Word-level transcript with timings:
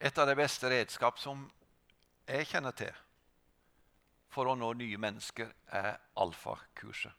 Et 0.00 0.18
av 0.18 0.26
de 0.26 0.34
beste 0.34 0.68
redskap 0.70 1.18
som 1.20 1.42
jeg 2.24 2.46
kjenner 2.48 2.72
til 2.72 2.92
for 4.30 4.48
å 4.48 4.54
nå 4.56 4.70
nye 4.78 4.98
mennesker, 5.00 5.48
er 5.74 5.98
alfakurset. 6.22 7.12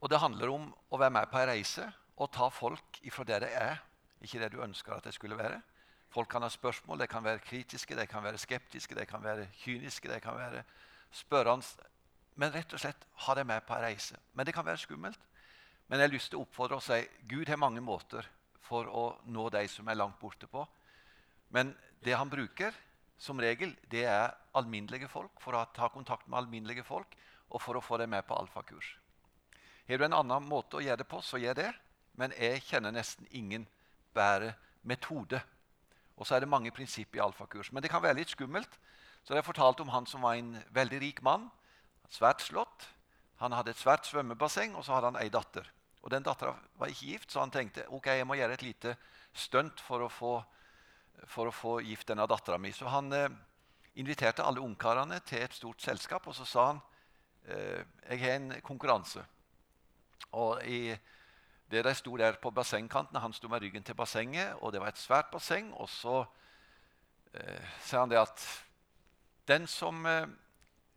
Og 0.00 0.08
Det 0.10 0.20
handler 0.22 0.50
om 0.50 0.68
å 0.90 0.98
være 0.98 1.14
med 1.14 1.30
på 1.30 1.38
en 1.38 1.48
reise 1.50 1.84
og 2.16 2.30
ta 2.32 2.48
folk 2.50 3.00
ifra 3.02 3.24
der 3.28 3.44
de 3.44 3.50
er, 3.52 3.82
ikke 4.22 4.40
det 4.40 4.52
du 4.52 4.62
ønsker 4.62 4.94
at 4.94 5.04
de 5.04 5.12
skulle 5.12 5.38
være. 5.38 5.60
Folk 6.10 6.30
kan 6.30 6.42
ha 6.42 6.48
spørsmål, 6.48 6.98
de 6.98 7.06
kan 7.06 7.24
være 7.24 7.44
kritiske, 7.44 7.96
de 7.96 8.06
kan 8.06 8.24
være 8.24 8.38
skeptiske, 8.38 8.94
de 8.94 9.06
kan 9.06 9.22
være 9.22 9.48
kyniske, 9.60 10.08
de 10.08 10.20
kan 10.20 10.38
være 10.38 10.62
spørrende. 11.12 11.86
Men 12.34 12.54
rett 12.54 12.72
og 12.72 12.80
slett 12.80 13.06
ha 13.26 13.34
dem 13.34 13.46
med 13.46 13.66
på 13.66 13.74
en 13.74 13.84
reise. 13.84 14.16
Men 14.32 14.46
det 14.46 14.54
kan 14.54 14.66
være 14.66 14.82
skummelt. 14.82 15.20
Men 15.88 16.00
jeg 16.00 16.08
har 16.08 16.14
lyst 16.14 16.30
til 16.32 16.40
å 16.40 16.46
oppfordre 16.46 16.78
og 16.78 16.82
si 16.82 17.02
Gud 17.28 17.48
har 17.48 17.60
mange 17.60 17.80
måter 17.84 18.26
for 18.68 18.88
å 18.92 19.06
nå 19.32 19.48
de 19.54 19.64
som 19.70 19.88
er 19.88 19.98
langt 19.98 20.18
borte 20.20 20.48
på. 20.50 20.66
Men 21.54 21.72
det 22.04 22.16
han 22.16 22.30
bruker 22.30 22.76
som 23.18 23.40
regel, 23.40 23.74
det 23.90 24.04
er 24.06 24.36
alminnelige 24.58 25.08
folk 25.10 25.40
for 25.42 25.56
å 25.56 25.64
ta 25.74 25.88
kontakt 25.90 26.28
med 26.28 26.38
alminnelige 26.42 26.84
folk 26.86 27.16
og 27.48 27.62
for 27.64 27.78
å 27.78 27.82
få 27.82 27.98
dem 27.98 28.12
med 28.12 28.26
på 28.28 28.36
alfakurs. 28.36 28.94
Har 29.88 29.98
du 29.98 30.04
en 30.04 30.18
annen 30.18 30.44
måte 30.44 30.78
å 30.78 30.84
gjøre 30.84 31.00
det 31.00 31.08
på, 31.08 31.22
så 31.24 31.40
gjør 31.40 31.56
det. 31.56 31.70
Men 32.18 32.34
jeg 32.36 32.60
kjenner 32.66 32.92
nesten 32.92 33.28
ingen 33.32 33.64
bedre 34.14 34.52
metode. 34.82 35.40
Og 36.18 36.26
så 36.26 36.36
er 36.36 36.44
det 36.44 36.50
mange 36.50 36.72
prinsipper 36.74 37.20
i 37.20 37.24
alfakurs. 37.24 37.70
Men 37.72 37.82
det 37.82 37.90
kan 37.92 38.02
være 38.04 38.18
litt 38.20 38.34
skummelt. 38.34 38.70
Så 39.24 39.36
jeg 39.36 39.46
fortalt 39.46 39.80
om 39.80 39.92
han 39.94 40.06
som 40.06 40.26
var 40.26 40.36
en 40.36 40.58
veldig 40.74 41.00
rik 41.00 41.22
mann. 41.24 41.48
Svært 42.12 42.44
slått. 42.44 42.88
Han 43.38 43.54
hadde 43.54 43.72
et 43.72 43.80
svært 43.80 44.08
svømmebasseng, 44.08 44.74
og 44.76 44.84
så 44.84 44.96
hadde 44.96 45.12
han 45.12 45.20
ei 45.22 45.30
datter. 45.32 45.68
Og 46.08 46.12
Den 46.14 46.24
dattera 46.24 46.54
var 46.80 46.88
ikke 46.88 47.10
gift, 47.10 47.32
så 47.34 47.42
han 47.42 47.50
tenkte 47.52 47.82
ok, 47.92 48.06
jeg 48.16 48.24
må 48.24 48.38
gjøre 48.38 48.54
et 48.56 48.62
lite 48.64 48.94
stunt 49.36 49.82
for 49.84 50.06
å 50.06 50.06
få, 50.08 50.30
for 51.28 51.50
å 51.50 51.52
få 51.52 51.72
gift 51.84 52.08
denne 52.08 52.24
dattera 52.24 52.56
mi. 52.56 52.70
Så 52.72 52.88
han 52.88 53.12
eh, 53.12 53.26
inviterte 54.00 54.46
alle 54.48 54.64
ungkarene 54.64 55.18
til 55.28 55.44
et 55.44 55.52
stort 55.52 55.84
selskap, 55.84 56.24
og 56.24 56.38
så 56.38 56.48
sa 56.48 56.64
han 56.70 56.80
eh, 57.44 57.84
jeg 58.06 58.22
har 58.22 58.38
en 58.38 58.48
konkurranse. 58.64 59.26
Og 60.40 60.64
i, 60.64 60.96
det 61.68 61.84
de 61.84 61.94
sto 62.00 62.16
der 62.16 62.40
på 62.40 62.54
bassengkanten, 62.56 63.20
Han 63.20 63.36
sto 63.36 63.52
med 63.52 63.60
ryggen 63.60 63.84
til 63.84 64.00
bassenget, 64.00 64.56
og 64.62 64.72
det 64.72 64.80
var 64.80 64.96
et 64.96 65.04
svært 65.04 65.28
basseng. 65.28 65.74
Og 65.76 65.92
så 65.92 66.22
eh, 67.34 67.68
sa 67.84 68.00
han 68.00 68.08
det 68.08 68.22
at 68.24 68.48
den 69.44 69.68
som 69.68 70.06
eh, 70.06 70.24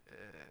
eh 0.08 0.48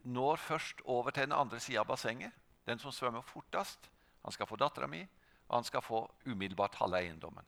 når 0.00 0.36
først 0.36 0.80
over 0.88 1.10
til 1.10 1.28
den 1.28 1.36
andre 1.36 1.60
sida 1.60 1.82
av 1.82 1.92
bassenget, 1.92 2.32
den 2.70 2.80
som 2.82 2.94
svømmer 2.94 3.26
fortest, 3.26 3.90
han 4.24 4.34
skal 4.34 4.48
få 4.48 4.58
dattera 4.60 4.88
mi, 4.90 5.02
og 5.48 5.56
han 5.58 5.66
skal 5.66 5.82
få 5.82 6.04
umiddelbart 6.26 6.78
halve 6.78 7.00
eiendommen. 7.02 7.46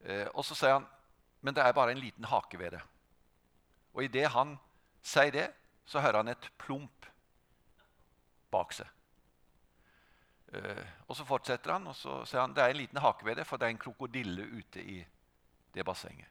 Eh, 0.00 0.28
og 0.32 0.44
så 0.46 0.56
sier 0.56 0.78
han 0.78 0.86
men 1.40 1.54
det 1.54 1.62
er 1.62 1.74
bare 1.74 1.94
en 1.94 2.02
liten 2.02 2.26
hake 2.26 2.58
ved 2.58 2.74
det. 2.74 2.82
Og 3.94 4.04
idet 4.04 4.30
han 4.34 4.56
sier 5.02 5.32
det, 5.34 5.48
så 5.86 6.02
hører 6.02 6.22
han 6.22 6.32
et 6.32 6.48
plump 6.60 7.06
bak 8.50 8.74
seg. 8.74 8.88
Eh, 10.52 10.86
og 11.06 11.16
Så 11.16 11.26
fortsetter 11.28 11.76
han 11.76 11.86
og 11.86 11.96
så 11.96 12.22
sier 12.26 12.42
han 12.42 12.56
det 12.56 12.64
er 12.64 12.74
en 12.74 12.80
liten 12.80 13.00
hake 13.04 13.24
ved 13.24 13.38
det, 13.38 13.46
for 13.46 13.56
det 13.56 13.68
er 13.68 13.76
en 13.76 13.84
krokodille 13.84 14.48
ute 14.58 14.82
i 14.82 14.98
det 15.74 15.84
bassenget. 15.86 16.26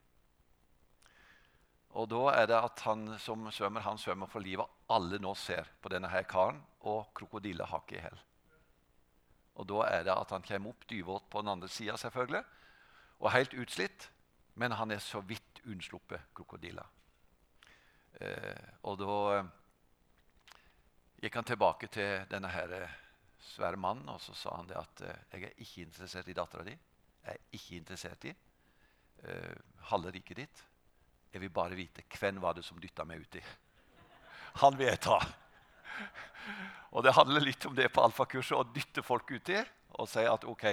Og 1.97 2.09
da 2.11 2.23
er 2.35 2.47
det 2.49 2.57
at 2.57 2.81
han 2.85 3.15
som 3.19 3.47
svømmer, 3.51 3.81
han 3.81 3.97
svømmer 3.97 4.27
for 4.29 4.43
livet. 4.43 4.67
Alle 4.89 5.17
nå 5.21 5.33
ser 5.39 5.69
på 5.81 5.89
denne 5.89 6.09
her 6.11 6.27
karen, 6.29 6.59
og 6.87 7.11
krokodillehakk 7.17 7.93
i 7.95 8.01
hæl. 8.03 8.19
Og 9.57 9.67
da 9.69 9.85
er 9.89 10.05
det 10.05 10.13
at 10.13 10.31
han 10.35 10.45
kommer 10.45 10.73
opp 10.73 10.85
dyvåt 10.89 11.29
på 11.29 11.41
den 11.41 11.51
andre 11.55 11.69
sida, 11.71 11.97
selvfølgelig, 11.97 12.43
og 13.19 13.33
helt 13.33 13.55
utslitt, 13.57 14.09
men 14.55 14.75
han 14.77 14.91
er 14.91 15.01
så 15.01 15.21
vidt 15.25 15.61
unnsluppet 15.65 16.29
krokodilla. 16.37 16.85
Eh, 18.21 18.69
og 18.89 18.97
da 19.01 19.15
eh, 19.37 19.49
gikk 21.21 21.37
han 21.37 21.49
tilbake 21.49 21.89
til 21.93 22.25
denne 22.29 22.49
her 22.53 22.73
eh, 22.77 22.95
svære 23.47 23.79
mannen 23.79 24.09
og 24.09 24.21
så 24.21 24.33
sa 24.37 24.55
han 24.57 24.69
det 24.69 24.77
at 24.77 25.01
eh, 25.05 25.23
'Jeg 25.31 25.43
er 25.43 25.61
ikke 25.61 25.81
interessert 25.81 26.27
i 26.27 26.33
dattera 26.33 26.63
di. 26.63 26.77
Jeg 27.25 27.33
er 27.33 27.37
ikke 27.51 27.75
interessert 27.75 28.25
i 28.25 28.33
eh, 29.23 29.55
halve 29.91 30.11
riket 30.11 30.37
ditt. 30.37 30.63
Jeg 31.33 31.41
vil 31.41 31.49
bare 31.49 31.75
vite 31.75 32.03
hvem 32.19 32.41
var 32.41 32.53
det 32.53 32.65
som 32.65 32.79
dytta 32.79 33.03
meg 33.03 33.21
uti. 33.21 33.41
Han 34.61 34.77
vil 34.77 34.87
jeg 34.87 34.99
ta. 34.99 35.19
Og 36.91 37.03
Det 37.03 37.13
handler 37.13 37.41
litt 37.43 37.65
om 37.65 37.75
det 37.75 37.91
på 37.93 38.01
alfakurset, 38.01 38.57
å 38.57 38.63
dytte 38.73 39.03
folk 39.03 39.31
uti 39.31 39.57
og 39.97 40.07
si 40.09 40.23
at 40.27 40.43
ok, 40.47 40.65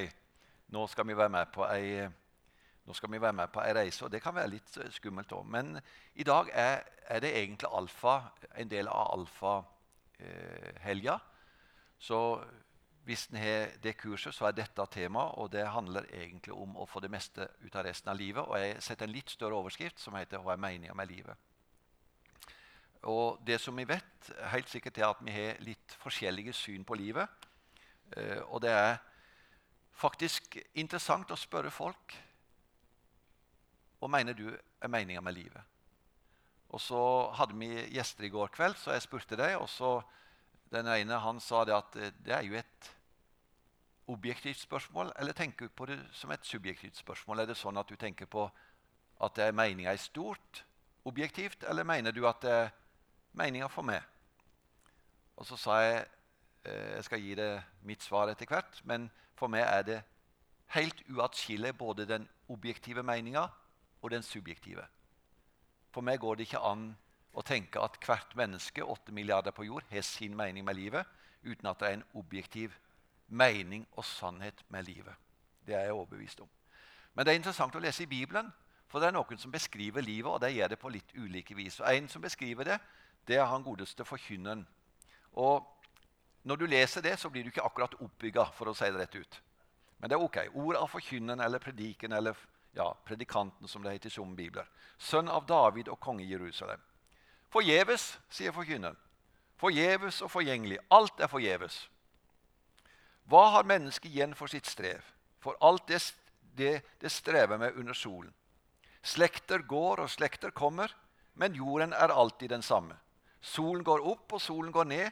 nå 0.74 0.86
skal 0.90 1.06
vi 1.08 1.16
være 1.16 1.32
med 1.32 1.46
på 1.54 1.62
ei, 1.68 2.08
med 3.20 3.48
på 3.52 3.60
ei 3.62 3.72
reise. 3.76 4.04
Og 4.04 4.10
det 4.12 4.22
kan 4.22 4.34
være 4.34 4.54
litt 4.54 4.78
skummelt 4.94 5.32
òg. 5.32 5.44
Men 5.46 5.80
i 6.14 6.24
dag 6.26 6.50
er, 6.52 6.82
er, 7.08 7.20
det 7.20 7.36
egentlig 7.38 7.68
alfa, 7.72 8.30
en 8.54 8.68
del 8.70 8.88
av 8.88 9.12
alfahelga. 10.18 11.14
Eh, 11.14 11.20
så 11.98 12.18
hvis 13.04 13.26
en 13.30 13.36
har 13.36 13.68
det 13.84 13.96
kurset, 14.00 14.34
så 14.34 14.46
er 14.48 14.52
dette 14.56 14.86
temaet, 14.92 15.34
og 15.36 15.52
det 15.52 15.66
handler 15.68 16.04
egentlig 16.10 16.54
om 16.56 16.76
å 16.76 16.86
få 16.88 17.00
det 17.04 17.12
meste 17.12 17.48
ut 17.60 17.76
av 17.76 17.84
resten 17.84 18.10
av 18.12 18.16
livet. 18.16 18.44
Og 18.44 18.56
jeg 18.60 18.82
setter 18.82 19.04
en 19.06 19.12
litt 19.12 19.30
større 19.30 19.58
overskrift 19.60 20.00
som 20.00 20.14
heter 20.16 20.38
'Hva 20.38 20.52
er 20.52 20.56
meninga 20.64 20.94
med 20.94 21.08
livet?' 21.08 21.36
Og 23.10 23.40
det 23.44 23.58
som 23.60 23.76
vi 23.76 23.84
vet, 23.88 24.30
helt 24.52 24.70
sikkert 24.70 24.98
er 24.98 25.10
at 25.10 25.20
vi 25.24 25.32
har 25.34 25.60
litt 25.64 25.96
forskjellige 26.00 26.54
syn 26.56 26.86
på 26.88 26.96
livet. 26.96 27.28
Eh, 28.16 28.40
og 28.48 28.62
det 28.64 28.72
er 28.72 28.96
faktisk 29.94 30.56
interessant 30.80 31.30
å 31.30 31.38
spørre 31.38 31.70
folk 31.70 32.16
hva 34.00 34.08
mener 34.10 34.36
du 34.36 34.48
er 34.50 34.90
meninga 34.90 35.22
med 35.24 35.36
livet. 35.36 35.70
Og 36.74 36.80
så 36.82 37.00
hadde 37.38 37.56
vi 37.56 37.70
gjester 37.94 38.26
i 38.26 38.32
går 38.32 38.50
kveld, 38.52 38.76
så 38.80 38.92
jeg 38.96 39.04
spurte 39.04 39.38
dem. 39.38 39.60
Og 39.62 39.68
så 39.70 39.98
den 40.72 40.88
ene 40.90 41.20
han 41.22 41.40
sa 41.40 41.62
det 41.64 41.76
at 41.76 41.96
eh, 42.00 42.14
det 42.24 42.36
er 42.36 42.46
jo 42.48 42.56
et 42.60 42.92
objektivt 44.12 44.60
spørsmål, 44.60 45.14
eller 45.16 45.32
tenker 45.32 45.64
du 45.68 45.72
på 45.72 45.86
det 45.88 45.96
som 46.12 46.32
et 46.34 46.44
subjektivt 46.44 46.96
spørsmål? 47.00 47.40
Er 47.40 47.48
det 47.48 47.56
sånn 47.56 47.78
at 47.80 47.88
du 47.88 47.96
tenker 47.96 48.28
på 48.28 48.48
at 49.24 49.36
det 49.38 49.46
er 49.48 49.96
stort 49.96 50.64
objektivt, 51.04 51.64
eller 51.64 51.84
mener 51.84 52.12
du 52.12 52.26
at 52.28 52.42
det 52.42 52.50
er 52.52 52.72
meninga 53.34 53.68
for 53.72 53.86
meg? 53.86 54.02
Og 55.36 55.46
så 55.46 55.58
sa 55.58 55.78
jeg 55.82 56.00
eh, 56.64 56.96
jeg 56.96 57.04
skal 57.04 57.22
gi 57.22 57.34
det 57.38 57.50
mitt 57.82 58.02
svar 58.02 58.30
etter 58.32 58.48
hvert, 58.48 58.80
men 58.84 59.10
for 59.34 59.50
meg 59.50 59.66
er 59.66 59.86
det 59.86 60.00
helt 60.74 61.02
uatskillelig 61.10 61.74
både 61.78 62.06
den 62.08 62.28
objektive 62.48 63.02
meninga 63.02 63.48
og 64.02 64.10
den 64.10 64.22
subjektive. 64.22 64.86
For 65.94 66.02
meg 66.02 66.20
går 66.20 66.34
det 66.38 66.48
ikke 66.48 66.62
an 66.66 66.88
å 67.34 67.42
tenke 67.42 67.82
at 67.82 67.98
hvert 68.02 68.34
menneske 68.38 68.84
8 68.84 69.12
milliarder 69.14 69.54
på 69.54 69.66
jord, 69.66 69.84
har 69.90 70.02
sin 70.06 70.36
mening 70.36 70.64
med 70.64 70.78
livet, 70.78 71.06
uten 71.42 71.66
at 71.66 71.80
det 71.80 71.88
er 71.88 71.96
en 71.98 72.08
objektiv 72.14 72.74
mening 73.28 73.86
og 73.92 74.04
sannhet 74.04 74.64
med 74.68 74.86
livet. 74.86 75.14
Det 75.66 75.74
er 75.74 75.88
jeg 75.88 75.96
overbevist 75.96 76.40
om. 76.40 76.50
Men 77.14 77.26
det 77.26 77.32
er 77.32 77.40
interessant 77.40 77.74
å 77.74 77.82
lese 77.82 78.04
i 78.04 78.10
Bibelen, 78.10 78.50
for 78.88 79.00
det 79.00 79.08
er 79.08 79.16
noen 79.16 79.40
som 79.40 79.52
beskriver 79.52 80.04
livet, 80.04 80.30
og 80.30 80.40
de 80.42 80.52
gjør 80.54 80.74
det 80.74 80.78
på 80.78 80.92
litt 80.92 81.14
ulike 81.16 81.56
vis. 81.56 81.80
Og 81.80 81.88
En 81.94 82.08
som 82.08 82.22
beskriver 82.22 82.64
det, 82.64 82.78
det 83.26 83.38
er 83.38 83.48
han 83.48 83.64
godeste 83.64 84.04
forkynneren. 84.04 84.66
Og 85.32 85.64
når 86.44 86.56
du 86.60 86.66
leser 86.66 87.02
det, 87.02 87.18
så 87.18 87.30
blir 87.30 87.44
du 87.44 87.52
ikke 87.52 87.64
akkurat 87.64 87.94
oppbygga, 88.00 88.44
for 88.52 88.68
å 88.68 88.74
si 88.76 88.90
det 88.90 89.00
rett 89.00 89.14
ut. 89.16 89.40
Men 89.98 90.10
det 90.10 90.18
er 90.18 90.24
ok. 90.24 90.38
Ord 90.60 90.76
av 90.76 90.90
forkynneren 90.92 91.40
eller 91.40 91.62
prediken 91.62 92.12
eller 92.12 92.36
ja, 92.76 92.90
predikanten, 93.06 93.68
som 93.68 93.82
det 93.82 93.94
heter 93.94 94.12
i 94.12 94.16
somme 94.18 94.36
bibler. 94.36 94.68
Sønn 94.98 95.30
av 95.32 95.46
David 95.48 95.88
og 95.88 96.00
konge 96.04 96.26
Jerusalem. 96.28 96.82
Forgjeves, 97.54 98.18
sier 98.28 98.52
forkynneren. 98.52 98.98
Forgjeves 99.56 100.20
og 100.26 100.32
forgjengelig. 100.34 100.80
Alt 100.92 101.22
er 101.22 101.30
forgjeves. 101.30 101.78
Hva 103.30 103.46
har 103.54 103.68
mennesket 103.68 104.10
igjen 104.10 104.34
for 104.36 104.52
sitt 104.52 104.68
strev? 104.68 105.00
For 105.40 105.56
alt 105.64 105.86
det, 105.88 106.02
det, 106.58 106.74
det 107.00 107.12
strever 107.12 107.56
med 107.60 107.78
under 107.80 107.96
solen. 107.96 108.34
Slekter 109.04 109.64
går 109.68 110.02
og 110.04 110.10
slekter 110.10 110.52
kommer, 110.52 110.92
men 111.34 111.56
jorden 111.56 111.92
er 111.92 112.12
alltid 112.12 112.52
den 112.52 112.62
samme. 112.62 112.96
Solen 113.44 113.84
går 113.84 114.00
opp, 114.08 114.32
og 114.32 114.40
solen 114.40 114.72
går 114.72 114.88
ned. 114.88 115.10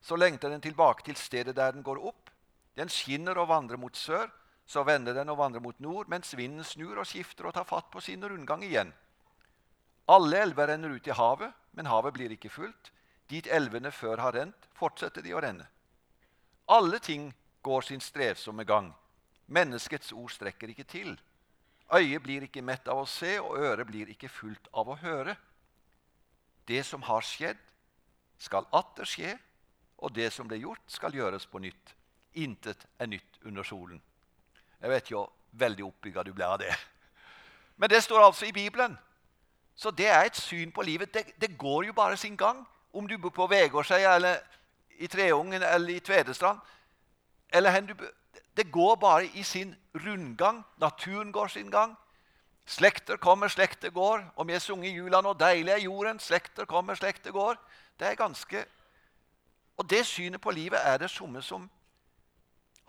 Så 0.00 0.16
lengter 0.16 0.52
den 0.52 0.64
tilbake 0.64 1.04
til 1.04 1.16
stedet 1.16 1.56
der 1.56 1.72
den 1.72 1.84
går 1.84 2.00
opp. 2.00 2.30
Den 2.76 2.88
skinner 2.88 3.38
og 3.38 3.48
vandrer 3.52 3.80
mot 3.80 3.96
sør. 3.96 4.30
Så 4.66 4.82
vender 4.88 5.12
den 5.12 5.28
og 5.28 5.38
vandrer 5.38 5.60
mot 5.60 5.80
nord, 5.80 6.08
mens 6.08 6.32
vinden 6.36 6.64
snur 6.64 6.96
og 7.02 7.06
skifter 7.06 7.44
og 7.48 7.54
tar 7.54 7.68
fatt 7.68 7.90
på 7.92 8.00
sin 8.00 8.24
rundgang 8.24 8.64
igjen. 8.64 8.94
Alle 10.08 10.40
elver 10.40 10.68
renner 10.72 10.96
ut 10.96 11.06
i 11.06 11.16
havet, 11.16 11.52
men 11.76 11.88
havet 11.88 12.16
blir 12.16 12.32
ikke 12.32 12.52
fullt. 12.52 12.90
Dit 13.28 13.46
elvene 13.46 13.92
før 13.92 14.20
har 14.20 14.36
rent, 14.36 14.68
fortsetter 14.76 15.24
de 15.24 15.32
å 15.36 15.40
renne. 15.44 15.66
Alle 16.72 16.98
ting 17.00 17.28
går 17.64 17.84
sin 17.84 18.00
strevsomme 18.00 18.64
gang. 18.64 18.90
Menneskets 19.46 20.12
ord 20.12 20.32
strekker 20.32 20.72
ikke 20.72 20.88
til. 20.88 21.14
Øyet 21.92 22.22
blir 22.24 22.44
ikke 22.44 22.64
mett 22.64 22.88
av 22.88 23.02
å 23.02 23.08
se, 23.08 23.36
og 23.40 23.58
øret 23.60 23.88
blir 23.88 24.08
ikke 24.12 24.32
fullt 24.32 24.68
av 24.72 24.88
å 24.88 24.96
høre. 25.00 25.36
Det 26.64 26.80
som 26.84 27.04
har 27.04 27.24
skjedd, 27.24 27.60
skal 28.44 28.68
atter 28.76 29.08
skje, 29.08 29.34
og 30.04 30.12
det 30.12 30.30
som 30.32 30.48
ble 30.48 30.60
gjort, 30.60 30.82
skal 30.90 31.14
gjøres 31.16 31.46
på 31.48 31.62
nytt. 31.64 31.94
Intet 32.34 32.86
er 32.98 33.08
nytt 33.08 33.40
under 33.46 33.64
solen. 33.64 34.02
Jeg 34.80 34.90
vet 34.90 35.10
jo 35.10 35.22
veldig 35.56 35.86
oppbygga 35.86 36.24
du 36.26 36.32
ble 36.34 36.46
av 36.46 36.58
det. 36.60 36.72
Men 37.76 37.90
det 37.90 38.02
står 38.04 38.26
altså 38.26 38.46
i 38.46 38.52
Bibelen. 38.52 38.98
Så 39.74 39.90
det 39.90 40.06
er 40.06 40.26
et 40.26 40.36
syn 40.38 40.72
på 40.74 40.82
livet. 40.82 41.14
Det, 41.14 41.24
det 41.40 41.56
går 41.58 41.88
jo 41.88 41.92
bare 41.92 42.16
sin 42.16 42.36
gang. 42.36 42.62
Om 42.92 43.08
du 43.08 43.16
bor 43.18 43.32
på 43.34 43.46
Vegårshei 43.50 44.04
eller 44.06 44.38
i 44.98 45.08
Treungen 45.10 45.62
eller 45.62 45.96
i 45.96 46.00
Tvedestrand. 46.00 46.60
Eller 47.50 47.70
hen 47.70 47.86
du, 47.86 47.94
det 48.56 48.70
går 48.72 48.96
bare 48.96 49.26
i 49.34 49.42
sin 49.42 49.74
rundgang. 49.94 50.62
Naturen 50.78 51.32
går 51.32 51.48
sin 51.48 51.70
gang. 51.70 51.96
Slekter 52.66 53.16
kommer, 53.16 53.48
slekter 53.48 53.90
går. 53.90 54.24
Om 54.36 54.50
jeg 54.50 54.62
sunger 54.62 54.88
i 54.88 54.94
jula 54.94 55.20
nå, 55.20 55.34
deilig 55.38 55.72
er 55.72 55.82
jorden. 55.84 56.20
Slekter 56.20 56.64
kommer, 56.64 56.94
slekter 56.94 57.34
går. 57.34 57.58
Det 57.98 58.06
er 58.08 58.14
ganske 58.14 58.66
Og 59.76 59.90
det 59.90 60.06
synet 60.06 60.40
på 60.40 60.50
livet 60.50 60.78
er 60.86 60.98
det 60.98 61.10
somme 61.10 61.42
som 61.42 61.70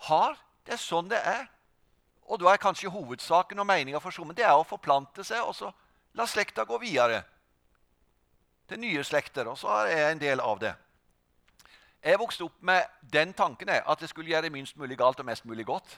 har. 0.06 0.36
Det 0.66 0.74
er 0.74 0.82
sånn 0.82 1.10
det 1.10 1.18
er. 1.18 1.48
Og 2.30 2.40
da 2.40 2.52
er 2.52 2.62
kanskje 2.62 2.92
hovedsaken 2.94 3.60
og 3.60 3.66
meninga 3.66 4.00
for 4.02 4.14
somme 4.14 4.34
det 4.38 4.46
er 4.46 4.54
å 4.54 4.66
forplante 4.66 5.24
seg 5.24 5.42
og 5.42 5.56
så 5.56 5.72
la 6.14 6.28
slekta 6.30 6.66
gå 6.66 6.78
videre 6.78 7.24
til 8.70 8.80
nye 8.80 9.04
slekter. 9.04 9.50
Og 9.50 9.58
så 9.58 9.72
er 9.82 9.92
jeg 9.98 10.12
en 10.12 10.22
del 10.22 10.46
av 10.46 10.62
det. 10.62 10.76
Jeg 12.06 12.20
vokste 12.22 12.46
opp 12.46 12.62
med 12.62 12.86
den 13.02 13.34
tanken 13.34 13.70
at 13.70 14.00
det 14.00 14.10
skulle 14.10 14.30
gjøre 14.30 14.54
minst 14.54 14.78
mulig 14.78 14.98
galt 14.98 15.20
og 15.20 15.26
mest 15.26 15.46
mulig 15.46 15.66
godt. 15.66 15.98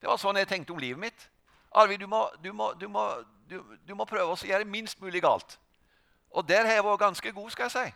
Det 0.00 0.06
var 0.06 0.22
sånn 0.22 0.38
jeg 0.38 0.48
tenkte 0.48 0.72
om 0.72 0.78
livet 0.78 1.02
mitt. 1.02 1.28
Arvid, 1.74 1.98
du 1.98 2.06
må, 2.06 2.28
du 2.42 2.52
må, 2.52 2.72
du 2.78 2.86
må, 2.88 3.08
du 3.88 3.94
må 3.94 4.04
prøve 4.06 4.34
å 4.34 4.38
gjøre 4.38 4.64
minst 4.64 5.00
mulig 5.02 5.22
galt. 5.22 5.58
Og 6.30 6.46
der 6.48 6.66
har 6.66 6.78
jeg 6.78 6.84
vært 6.84 7.00
ganske 7.00 7.32
god, 7.32 7.50
skal 7.50 7.66
jeg 7.66 7.74
si. 7.74 7.94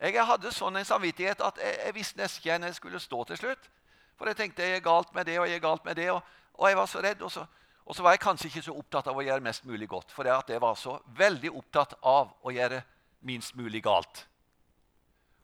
Jeg 0.00 0.26
hadde 0.26 0.52
sånn 0.54 0.78
en 0.78 0.86
samvittighet 0.86 1.40
at 1.42 1.58
jeg, 1.58 1.74
jeg 1.84 1.94
visste 1.96 2.20
nesten 2.20 2.42
ikke 2.42 2.58
hvor 2.58 2.66
jeg 2.66 2.74
skulle 2.74 3.00
stå 3.02 3.24
til 3.24 3.40
slutt. 3.40 3.70
For 4.18 4.30
jeg 4.30 4.38
tenkte 4.38 4.66
jeg 4.66 4.78
er 4.78 4.84
galt 4.84 5.14
med 5.14 5.26
det 5.26 5.38
og 5.40 5.46
jeg 5.48 5.58
er 5.58 5.64
galt 5.64 5.84
med 5.84 5.98
det. 5.98 6.10
Og, 6.12 6.22
og 6.54 6.68
jeg 6.68 6.76
var 6.78 6.86
så 6.86 7.02
redd. 7.02 7.22
Og 7.22 7.32
så, 7.32 7.44
og 7.84 7.96
så, 7.96 8.02
var 8.02 8.14
jeg 8.14 8.22
kanskje 8.22 8.48
ikke 8.50 8.62
så 8.62 8.74
opptatt 8.78 9.10
av 9.10 9.18
å 9.18 9.24
gjøre 9.26 9.42
mest 9.42 9.66
mulig 9.66 9.88
godt. 9.88 10.14
For 10.14 10.26
jeg 10.26 10.60
var 10.62 10.74
så 10.78 10.98
veldig 11.18 11.50
opptatt 11.50 11.94
av 12.02 12.34
å 12.42 12.54
gjøre 12.54 12.82
minst 13.26 13.56
mulig 13.58 13.82
galt. 13.82 14.26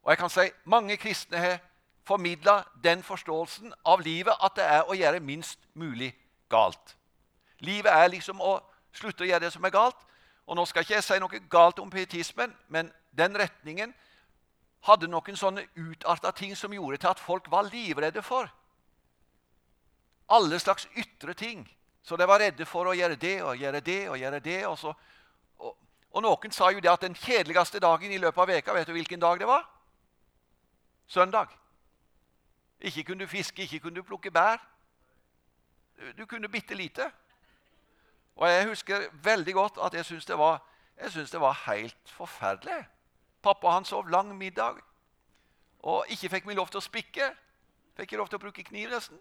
Og 0.04 0.12
jeg 0.12 0.20
kan 0.20 0.30
si 0.30 0.50
Mange 0.64 0.96
kristne 0.96 1.40
har 1.40 1.58
formidla 2.04 2.62
den 2.84 3.02
forståelsen 3.02 3.72
av 3.84 4.02
livet 4.04 4.36
at 4.44 4.56
det 4.58 4.64
er 4.68 4.90
å 4.90 4.94
gjøre 4.94 5.22
minst 5.24 5.58
mulig 5.74 6.12
galt. 6.52 6.96
Livet 7.64 7.92
er 7.92 8.10
liksom 8.12 8.42
å 8.44 8.58
slutte 8.92 9.24
å 9.24 9.26
gjøre 9.28 9.46
det 9.46 9.52
som 9.54 9.64
er 9.64 9.72
galt. 9.72 9.96
Og 10.46 10.56
Nå 10.56 10.66
skal 10.68 10.84
ikke 10.84 10.98
jeg 10.98 11.06
si 11.06 11.16
noe 11.18 11.40
galt 11.50 11.78
om 11.80 11.90
pietismen, 11.90 12.52
men 12.68 12.92
den 13.16 13.38
retningen 13.38 13.94
hadde 14.84 15.08
noen 15.08 15.36
sånne 15.36 15.64
utarta 15.76 16.32
ting 16.36 16.52
som 16.56 16.72
gjorde 16.72 17.00
til 17.00 17.12
at 17.14 17.22
folk 17.22 17.50
var 17.50 17.70
livredde 17.70 18.22
for 18.22 18.50
alle 20.28 20.58
slags 20.58 20.88
ytre 20.96 21.34
ting. 21.34 21.64
Så 22.02 22.16
de 22.16 22.26
var 22.28 22.40
redde 22.40 22.66
for 22.68 22.88
å 22.88 22.94
gjøre 22.96 23.16
det 23.16 23.42
og 23.42 23.56
gjøre 23.56 23.80
det 23.80 24.00
og 24.08 24.18
gjøre 24.18 24.40
det. 24.44 24.58
Og, 24.68 24.78
så, 24.78 24.92
og, 25.58 25.76
og 26.10 26.22
noen 26.24 26.52
sa 26.52 26.70
jo 26.72 26.82
det 26.84 26.92
at 26.92 27.04
den 27.04 27.16
kjedeligste 27.16 27.80
dagen 27.80 28.12
i 28.12 28.20
løpet 28.20 28.42
av 28.42 28.50
veka, 28.50 28.74
vet 28.76 28.88
du 28.88 28.92
hvilken 28.96 29.20
dag 29.20 29.40
det 29.40 29.48
var? 29.48 29.66
Søndag. 31.08 31.52
Ikke 32.80 33.04
kunne 33.04 33.24
du 33.24 33.30
fiske, 33.30 33.62
ikke 33.62 33.80
kunne 33.86 34.00
du 34.00 34.06
plukke 34.06 34.32
bær. 34.32 34.60
Du, 36.18 36.26
kunne 36.26 36.50
bitte 36.50 36.74
lite. 36.74 37.06
Og 38.36 38.48
jeg 38.50 38.68
husker 38.68 39.08
veldig 39.22 39.54
godt 39.54 39.78
at 39.84 39.94
jeg 39.94 40.04
syntes 40.04 40.26
det, 40.26 41.30
det 41.32 41.40
var 41.40 41.60
helt 41.70 42.10
forferdelig. 42.16 42.82
Pappa 43.44 43.74
han 43.76 43.84
sov 43.84 44.08
lang 44.08 44.32
middag 44.38 44.80
og 45.84 46.08
ikke 46.08 46.30
fikk 46.32 46.46
meg 46.48 46.56
lov 46.56 46.70
til 46.72 46.80
å 46.80 46.84
spikke. 46.84 47.28
Fikk 47.94 48.08
ikke 48.08 48.20
lov 48.22 48.30
til 48.32 48.40
å 48.40 48.44
bruke 48.46 48.64
kniv 48.64 48.88
nesten. 48.88 49.18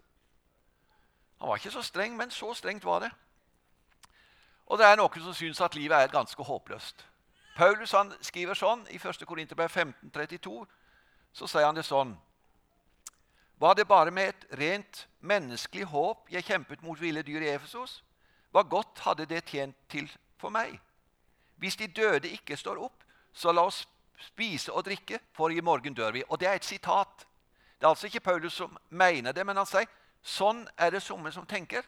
Han 1.40 1.50
var 1.50 1.60
ikke 1.60 1.74
så 1.74 1.82
streng, 1.84 2.16
men 2.16 2.30
så 2.32 2.54
strengt 2.56 2.84
var 2.84 3.04
det. 3.04 3.10
Og 4.66 4.80
det 4.80 4.86
er 4.88 4.96
noen 4.96 5.26
som 5.26 5.36
syns 5.36 5.60
at 5.60 5.76
livet 5.76 5.98
er 5.98 6.12
ganske 6.12 6.42
håpløst. 6.42 7.04
Paulus 7.54 7.92
han 7.92 8.14
skriver 8.24 8.56
sånn 8.56 8.86
i 8.90 8.96
1. 8.96 9.26
Korinterbrev 9.28 9.68
1532. 9.68 10.64
Så 11.34 11.50
sier 11.50 11.66
han 11.66 11.76
det 11.76 11.84
sånn 11.84 12.14
Var 13.60 13.74
det 13.74 13.86
bare 13.86 14.10
med 14.10 14.32
et 14.32 14.58
rent 14.58 15.06
menneskelig 15.20 15.86
håp 15.90 16.30
jeg 16.30 16.46
kjempet 16.46 16.82
mot 16.82 17.00
ville 17.00 17.22
dyr 17.22 17.44
i 17.44 17.52
Efesos? 17.52 18.00
Hva 18.54 18.62
godt 18.62 19.04
hadde 19.04 19.26
det 19.26 19.44
tjent 19.50 19.76
til 19.90 20.08
for 20.38 20.50
meg? 20.54 20.78
Hvis 21.58 21.76
de 21.76 21.86
døde 21.86 22.30
ikke 22.30 22.56
står 22.56 22.80
opp, 22.82 23.04
så 23.34 23.52
la 23.52 23.66
oss 23.66 23.84
spise 24.20 24.72
og 24.72 24.84
drikke, 24.84 25.18
for 25.32 25.48
i 25.48 25.60
morgen 25.60 25.94
dør 25.94 26.10
vi. 26.10 26.22
Og 26.28 26.40
det 26.40 26.48
er 26.48 26.54
et 26.54 26.64
sitat. 26.64 27.26
Det 27.78 27.84
er 27.84 27.88
altså 27.88 28.06
ikke 28.06 28.20
Paulus 28.20 28.52
som 28.52 28.78
mener 28.90 29.32
det, 29.32 29.46
men 29.46 29.56
han 29.56 29.66
sier 29.66 29.90
Sånn 30.24 30.62
er 30.80 30.94
det 30.94 31.02
somme 31.04 31.28
som 31.32 31.44
tenker. 31.46 31.84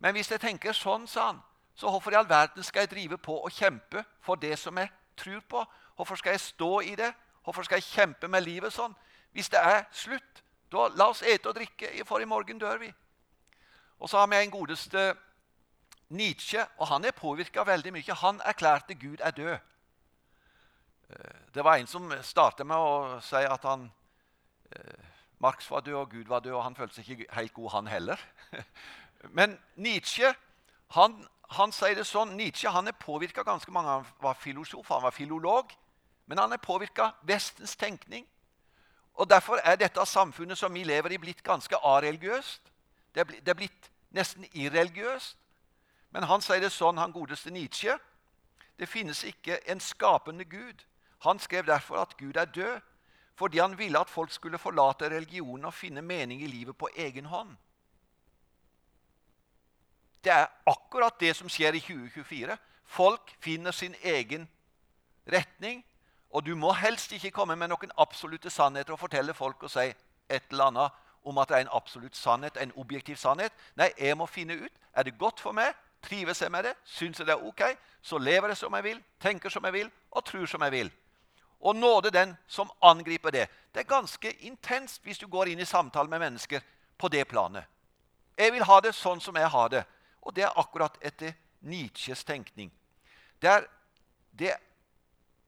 Men 0.00 0.14
hvis 0.16 0.30
jeg 0.30 0.40
tenker 0.40 0.72
sånn, 0.72 1.04
sa 1.06 1.26
han, 1.26 1.42
så 1.76 1.90
hvorfor 1.92 2.14
i 2.14 2.16
all 2.16 2.28
verden 2.28 2.64
skal 2.64 2.86
jeg 2.86 2.90
drive 2.94 3.18
på 3.20 3.34
og 3.44 3.52
kjempe 3.52 4.04
for 4.24 4.40
det 4.40 4.56
som 4.58 4.78
jeg 4.80 4.88
tror 5.20 5.42
på? 5.44 5.64
Hvorfor 5.96 6.16
skal 6.16 6.32
jeg 6.32 6.40
stå 6.40 6.70
i 6.80 6.94
det? 6.96 7.10
Hvorfor 7.44 7.62
skal 7.62 7.76
jeg 7.76 7.90
kjempe 7.90 8.28
med 8.28 8.46
livet 8.46 8.72
sånn? 8.72 8.96
Hvis 9.36 9.50
det 9.52 9.60
er 9.60 9.84
slutt, 9.92 10.42
da 10.72 10.88
la 10.96 11.10
oss 11.12 11.22
ete 11.22 11.50
og 11.50 11.58
drikke, 11.60 11.92
for 12.08 12.24
i 12.24 12.28
morgen 12.28 12.58
dør 12.58 12.80
vi. 12.80 12.88
Og 13.98 14.08
så 14.08 14.18
har 14.18 14.26
vi 14.32 14.40
en 14.40 14.50
godeste 14.50 15.14
Nietzsche, 16.08 16.64
og 16.78 16.88
han 16.88 17.04
er 17.04 17.12
påvirka 17.12 17.62
veldig 17.68 17.92
mye. 17.92 18.14
Han 18.22 18.40
erklærte 18.44 18.94
Gud 18.94 19.20
er 19.20 19.30
død. 19.30 19.58
Det 21.58 21.64
var 21.64 21.76
en 21.76 21.86
som 21.90 22.12
startet 22.22 22.66
med 22.70 22.78
å 22.78 23.16
si 23.18 23.38
at 23.42 23.64
han 23.66 23.88
eh, 24.70 25.06
Marx 25.42 25.66
var 25.66 25.80
død, 25.82 25.94
og 25.98 26.10
Gud 26.12 26.28
var 26.30 26.40
død, 26.40 26.52
og 26.54 26.62
han 26.62 26.76
følte 26.78 26.94
seg 26.94 27.08
ikke 27.10 27.34
helt 27.34 27.52
god, 27.56 27.70
han 27.72 27.86
heller. 27.90 28.20
Men 29.40 29.56
Nietzsche 29.74 30.30
han, 30.94 31.16
han 31.58 31.72
sier 31.74 31.96
det 31.98 32.04
sånn, 32.06 32.36
Nietzsche 32.38 32.70
han 32.70 32.86
er 32.86 32.94
påvirka 32.94 33.42
ganske 33.42 33.74
mange. 33.74 33.90
Han 33.90 34.06
var 34.22 34.38
filosof, 34.38 34.86
han 34.86 35.02
var 35.02 35.16
filolog. 35.16 35.72
Men 36.30 36.38
han 36.38 36.54
er 36.54 36.62
påvirka 36.62 37.08
Vestens 37.26 37.74
tenkning. 37.76 38.28
Og 39.18 39.26
Derfor 39.26 39.58
er 39.64 39.80
dette 39.80 40.04
samfunnet 40.06 40.60
som 40.60 40.70
vi 40.78 40.84
lever 40.86 41.16
i, 41.16 41.18
blitt 41.18 41.42
ganske 41.42 41.74
areligiøst. 41.82 42.70
Det 43.18 43.24
det 43.32 43.50
er 43.50 43.58
blitt 43.58 43.90
nesten 44.14 44.46
irreligiøst. 44.52 45.34
Men 46.14 46.28
han 46.30 46.38
sier 46.38 46.62
det 46.62 46.70
sånn, 46.70 47.02
han 47.02 47.16
godeste 47.18 47.50
Nietzsche. 47.50 47.98
Det 48.78 48.86
finnes 48.86 49.24
ikke 49.26 49.58
en 49.66 49.82
skapende 49.82 50.46
Gud. 50.46 50.86
Han 51.18 51.38
skrev 51.38 51.66
derfor 51.66 51.96
at 51.96 52.16
Gud 52.16 52.36
er 52.36 52.44
død 52.44 52.80
fordi 53.38 53.58
han 53.58 53.78
ville 53.78 53.98
at 53.98 54.10
folk 54.10 54.32
skulle 54.32 54.58
forlate 54.58 55.04
religionen 55.04 55.64
og 55.64 55.74
finne 55.74 56.02
mening 56.02 56.42
i 56.42 56.46
livet 56.46 56.76
på 56.76 56.88
egen 56.96 57.24
hånd. 57.24 57.56
Det 60.24 60.32
er 60.32 60.46
akkurat 60.66 61.20
det 61.20 61.36
som 61.36 61.48
skjer 61.48 61.78
i 61.78 61.80
2024. 61.80 62.56
Folk 62.84 63.36
finner 63.40 63.70
sin 63.70 63.94
egen 64.02 64.48
retning. 65.32 65.84
Og 66.30 66.46
du 66.46 66.56
må 66.56 66.72
helst 66.72 67.12
ikke 67.12 67.30
komme 67.30 67.56
med 67.56 67.70
noen 67.70 67.94
absolutte 67.96 68.50
sannheter 68.50 68.92
og 68.92 69.00
fortelle 69.00 69.34
folk 69.34 69.62
og 69.62 69.70
si 69.70 69.86
et 69.86 70.50
eller 70.50 70.64
annet 70.64 70.98
om 71.24 71.38
at 71.38 71.48
det 71.48 71.56
er 71.56 71.60
en 71.60 71.72
absolutt 71.72 72.16
sannhet, 72.16 72.56
en 72.56 72.72
objektiv 72.76 73.16
sannhet. 73.16 73.52
Nei, 73.76 73.92
jeg 73.98 74.16
må 74.18 74.26
finne 74.26 74.58
ut 74.58 74.72
er 74.94 75.06
det 75.06 75.18
godt 75.18 75.40
for 75.40 75.54
meg, 75.54 75.74
trives 76.02 76.42
jeg 76.42 76.50
med 76.50 76.64
det, 76.66 76.74
syns 76.84 77.18
jeg 77.18 77.26
det 77.26 77.36
er 77.36 77.46
ok, 77.46 77.62
så 78.02 78.18
lever 78.18 78.48
jeg 78.48 78.56
som 78.56 78.74
jeg 78.74 78.84
vil, 78.84 79.02
tenker 79.20 79.48
som 79.48 79.64
jeg 79.64 79.72
vil 79.72 79.90
og 80.10 80.24
tror 80.24 80.46
som 80.46 80.62
jeg 80.62 80.72
vil 80.72 80.90
og 81.60 81.76
nåde 81.76 82.10
den 82.10 82.36
som 82.46 82.70
angriper 82.82 83.30
det. 83.30 83.48
Det 83.74 83.80
er 83.80 83.88
ganske 83.88 84.32
intenst 84.32 85.02
hvis 85.02 85.18
du 85.18 85.26
går 85.26 85.48
inn 85.48 85.60
i 85.60 85.64
samtale 85.64 86.08
med 86.08 86.18
mennesker 86.18 86.60
på 86.98 87.08
det 87.08 87.24
planet. 87.28 87.64
Jeg 88.38 88.52
vil 88.52 88.64
ha 88.64 88.80
det 88.80 88.94
sånn 88.94 89.20
som 89.20 89.36
jeg 89.36 89.50
har 89.50 89.68
det. 89.68 89.82
Og 90.22 90.34
det 90.34 90.44
er 90.46 90.58
akkurat 90.60 90.98
etter 91.02 91.34
Nietzsches 91.60 92.24
tenkning. 92.24 92.70
Det 93.42 93.50
er, 93.50 93.66
det, 94.30 94.54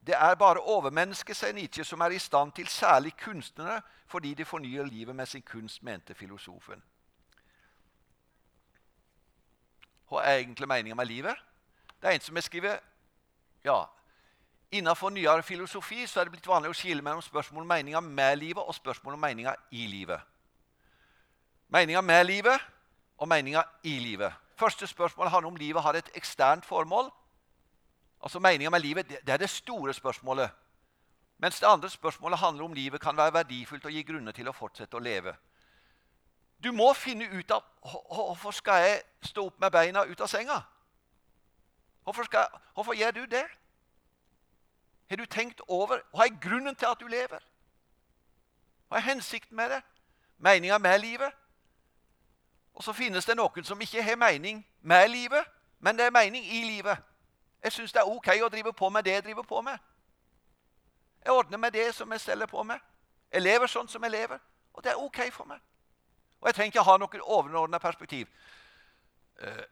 det 0.06 0.14
er 0.14 0.34
bare 0.34 0.62
overmennesket, 0.62 1.36
sier 1.36 1.54
Nietzsche, 1.54 1.84
som 1.84 2.00
er 2.00 2.14
i 2.14 2.18
stand 2.18 2.52
til 2.56 2.68
særlig 2.68 3.14
kunstnere 3.16 3.80
fordi 4.10 4.34
de 4.34 4.44
fornyer 4.44 4.84
livet 4.84 5.14
med 5.14 5.26
sin 5.26 5.42
kunst, 5.42 5.82
mente 5.86 6.14
filosofen. 6.14 6.82
Hva 10.10 10.24
er 10.26 10.40
egentlig 10.40 10.66
meninga 10.66 10.96
med 10.98 11.06
livet? 11.06 11.36
Det 12.02 12.08
er 12.08 12.16
en 12.18 12.24
som 12.24 12.34
har 12.34 12.42
skrevet 12.42 12.80
ja, 13.64 13.84
Innenfor 14.72 15.10
nyere 15.10 15.42
filosofi 15.42 16.06
så 16.06 16.20
er 16.20 16.24
det 16.24 16.36
blitt 16.36 16.46
vanlig 16.46 16.70
å 16.70 16.76
skille 16.78 17.02
mellom 17.02 17.22
spørsmål 17.22 17.64
om 17.64 17.72
meninga 17.72 18.00
med 18.00 18.36
livet 18.38 18.62
og 18.62 18.74
spørsmål 18.74 19.16
om 19.16 19.20
meninga 19.20 19.54
i 19.70 19.86
livet. 19.90 20.20
Meninga 21.68 22.00
med 22.00 22.24
livet 22.26 22.60
og 23.18 23.28
meninga 23.28 23.64
i 23.82 23.98
livet. 23.98 24.32
Første 24.56 24.86
spørsmål 24.86 25.28
handler 25.28 25.50
om 25.50 25.56
livet 25.56 25.82
har 25.82 25.94
et 25.94 26.10
eksternt 26.14 26.64
formål. 26.64 27.10
Altså 28.22 28.38
Meninga 28.38 28.70
med 28.70 28.80
livet 28.80 29.08
det 29.08 29.28
er 29.28 29.36
det 29.36 29.50
store 29.50 29.94
spørsmålet. 29.94 30.50
Mens 31.38 31.60
det 31.60 31.66
andre 31.66 31.90
spørsmålet 31.90 32.38
handler 32.38 32.64
om 32.64 32.72
livet 32.72 33.00
kan 33.00 33.16
være 33.16 33.34
verdifullt 33.34 33.84
og 33.84 33.92
gi 33.92 34.02
grunner 34.02 34.32
til 34.32 34.48
å 34.48 34.52
fortsette 34.52 34.96
å 34.96 35.00
leve. 35.00 35.34
Du 36.62 36.72
må 36.72 36.92
finne 36.92 37.24
ut 37.32 37.50
av 37.50 37.64
hvorfor 37.80 38.52
skal 38.52 38.84
jeg 38.84 39.02
stå 39.22 39.46
opp 39.46 39.60
med 39.60 39.72
beina 39.72 40.04
ut 40.04 40.20
av 40.20 40.28
senga. 40.28 40.60
Hvorfor, 42.04 42.28
skal, 42.28 42.46
hvorfor 42.74 42.94
gjør 42.94 43.10
du 43.10 43.24
det? 43.24 43.46
Har 45.10 45.16
du 45.16 45.26
tenkt 45.26 45.60
over 45.66 45.98
hva 46.14 46.24
er 46.24 46.36
grunnen 46.40 46.76
til 46.78 46.86
at 46.86 47.00
du 47.00 47.08
lever? 47.10 47.42
Hva 48.88 48.96
er 49.00 49.08
hensikten 49.08 49.56
med 49.56 49.70
det? 49.70 49.80
Meninga 50.38 50.78
med 50.78 50.98
livet? 50.98 51.32
Og 52.74 52.84
så 52.84 52.92
finnes 52.92 53.26
det 53.26 53.34
noen 53.36 53.66
som 53.66 53.80
ikke 53.80 54.02
har 54.02 54.16
mening 54.16 54.62
med 54.80 55.08
livet, 55.08 55.44
men 55.78 55.98
det 55.98 56.06
er 56.06 56.14
mening 56.14 56.46
i 56.46 56.62
livet. 56.64 56.98
Jeg 57.62 57.72
syns 57.72 57.92
det 57.92 58.00
er 58.00 58.12
ok 58.12 58.28
å 58.44 58.48
drive 58.48 58.72
på 58.72 58.88
med 58.88 59.04
det 59.04 59.16
jeg 59.16 59.24
driver 59.24 59.42
på 59.42 59.60
med. 59.60 59.78
Jeg 61.24 61.32
ordner 61.32 61.58
med 61.58 61.72
det 61.72 61.94
som 61.94 62.12
jeg 62.12 62.20
steller 62.20 62.46
på 62.46 62.62
med. 62.62 62.78
Jeg 63.32 63.42
lever 63.42 63.66
sånn 63.66 63.88
som 63.88 64.06
jeg 64.06 64.14
lever, 64.14 64.38
og 64.72 64.84
det 64.84 64.92
er 64.94 65.02
ok 65.02 65.20
for 65.32 65.50
meg. 65.50 65.58
Og 66.40 66.46
jeg 66.48 66.54
trenger 66.54 66.72
ikke 66.72 66.86
ha 66.86 66.96
noe 67.02 67.22
overordna 67.26 67.78
perspektiv. 67.78 68.30
Uh, 69.42 69.66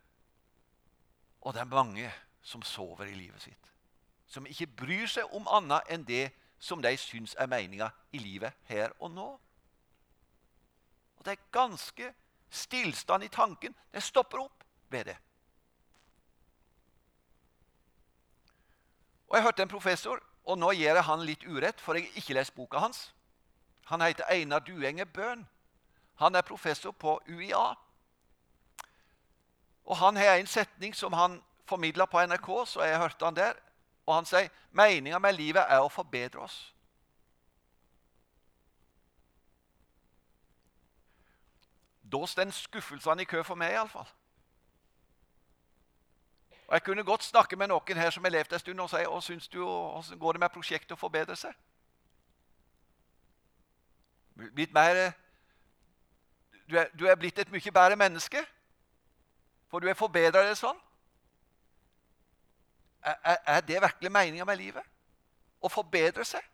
og 1.40 1.54
det 1.54 1.60
er 1.60 1.70
mange 1.70 2.12
som 2.42 2.62
sover 2.62 3.06
i 3.06 3.14
livet 3.14 3.42
sitt. 3.42 3.72
Som 4.28 4.46
ikke 4.46 4.66
bryr 4.66 5.06
seg 5.08 5.34
om 5.34 5.48
annet 5.48 5.88
enn 5.88 6.04
det 6.04 6.28
som 6.58 6.82
de 6.82 6.92
syns 6.96 7.34
er 7.38 7.48
meninga 7.48 7.90
i 8.12 8.18
livet 8.18 8.52
her 8.68 8.92
og 8.98 9.10
nå. 9.10 9.28
Og 11.18 11.24
det 11.24 11.34
er 11.34 11.50
ganske 11.52 12.12
stillstand 12.50 13.24
i 13.24 13.28
tanken. 13.32 13.74
Det 13.92 14.02
stopper 14.02 14.42
opp 14.42 14.64
ved 14.90 15.04
det. 15.04 15.16
Og 19.28 19.36
Jeg 19.36 19.42
hørte 19.42 19.62
en 19.62 19.68
professor, 19.68 20.20
og 20.44 20.58
nå 20.58 20.72
gjør 20.72 20.94
jeg 20.94 21.04
han 21.04 21.24
litt 21.26 21.44
urett, 21.44 21.80
for 21.80 21.94
jeg 21.94 22.08
har 22.08 22.16
ikke 22.16 22.34
lest 22.34 22.54
boka 22.54 22.80
hans. 22.80 23.12
Han 23.90 24.00
heter 24.00 24.24
Einar 24.32 24.60
Duenge 24.64 25.06
Bøhn. 25.06 25.46
Han 26.18 26.34
er 26.34 26.42
professor 26.42 26.90
på 26.90 27.20
UiA. 27.28 27.74
Og 29.84 29.96
Han 29.96 30.16
har 30.16 30.36
en 30.36 30.46
setning 30.46 30.94
som 30.94 31.12
han 31.12 31.42
formidla 31.66 32.06
på 32.06 32.20
NRK, 32.26 32.48
så 32.66 32.82
jeg 32.82 32.98
hørte 32.98 33.24
han 33.24 33.36
der. 33.36 33.54
Og 34.08 34.14
Han 34.14 34.24
sier 34.24 34.48
meninga 34.72 35.18
med 35.20 35.36
livet 35.36 35.66
er 35.68 35.82
å 35.84 35.88
forbedre 35.92 36.40
oss. 36.40 36.56
Da 42.08 42.22
står 42.26 42.54
skuffelsene 42.56 43.22
i 43.22 43.28
kø 43.28 43.42
for 43.44 43.60
meg, 43.60 43.74
iallfall. 43.76 44.08
Og 46.68 46.72
Jeg 46.74 46.82
kunne 46.82 47.04
godt 47.04 47.24
snakke 47.24 47.56
med 47.56 47.68
noen 47.68 48.00
her 48.00 48.10
som 48.10 48.24
har 48.24 48.32
levd 48.32 48.52
en 48.52 48.64
stund 48.64 48.80
og 48.80 48.90
si 48.90 49.04
og 49.04 49.22
syns 49.22 49.48
du, 49.48 49.60
hvordan 49.60 50.18
går 50.18 50.32
det 50.32 50.40
med 50.40 50.56
prosjektet 50.56 50.96
å 50.96 51.00
forbedre 51.00 51.36
seg? 51.36 51.52
Blitt 54.56 54.72
mer, 54.72 55.12
du, 56.70 56.78
er, 56.78 56.88
du 56.96 57.04
er 57.04 57.20
blitt 57.20 57.38
et 57.38 57.52
mye 57.52 57.72
bedre 57.72 57.96
menneske, 57.96 58.46
for 59.68 59.84
du 59.84 59.88
er 59.88 60.00
forbedra 60.00 60.48
deg 60.48 60.56
sånn. 60.56 60.80
Er, 63.02 63.36
er 63.46 63.60
det 63.60 63.82
virkelig 63.82 64.12
meninga 64.12 64.44
med 64.44 64.56
livet? 64.56 64.86
Å 65.60 65.70
forbedre 65.70 66.24
seg? 66.26 66.44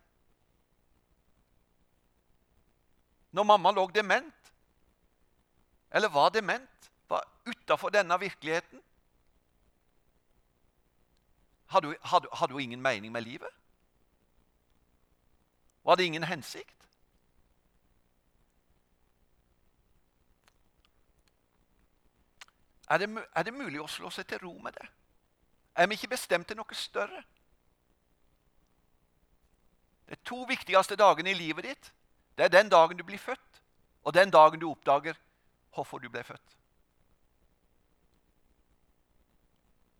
Når 3.35 3.43
mamma 3.43 3.71
lå 3.75 3.87
dement, 3.91 4.51
eller 5.91 6.09
var 6.09 6.29
dement, 6.29 6.89
var 7.09 7.25
utafor 7.45 7.89
denne 7.89 8.19
virkeligheten 8.19 8.81
hadde 11.67 12.53
hun, 12.53 12.59
ingen 12.59 12.81
mening 12.81 13.11
med 13.11 13.21
livet? 13.21 13.49
Var 15.83 15.95
det 15.95 16.03
ingen 16.03 16.23
hensikt? 16.23 16.71
Er 22.89 22.97
det, 22.97 23.25
er 23.35 23.43
det 23.43 23.53
mulig 23.53 23.81
å 23.81 23.89
slå 23.89 24.09
seg 24.13 24.27
til 24.29 24.39
ro 24.45 24.53
med 24.61 24.77
det? 24.77 24.87
Er 25.75 25.87
vi 25.87 25.93
ikke 25.93 26.13
bestemt 26.15 26.47
til 26.47 26.57
noe 26.57 26.77
større? 26.77 27.23
De 30.09 30.15
to 30.23 30.43
viktigste 30.47 30.95
dagene 30.95 31.31
i 31.33 31.37
livet 31.37 31.65
ditt 31.65 31.91
det 32.35 32.45
er 32.45 32.51
den 32.51 32.69
dagen 32.69 32.97
du 32.97 33.03
blir 33.07 33.17
født, 33.17 33.61
og 34.03 34.13
den 34.13 34.31
dagen 34.31 34.59
du 34.59 34.67
oppdager 34.69 35.15
hvorfor 35.73 35.99
du 36.03 36.09
ble 36.09 36.23
født. 36.23 36.57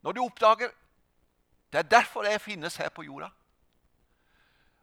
Når 0.04 0.12
du 0.12 0.22
oppdager 0.24 0.74
det 1.72 1.80
er 1.80 1.90
derfor 1.90 2.24
jeg 2.24 2.42
finnes 2.42 2.76
her 2.76 2.90
på 2.90 3.04
jorda. 3.04 3.30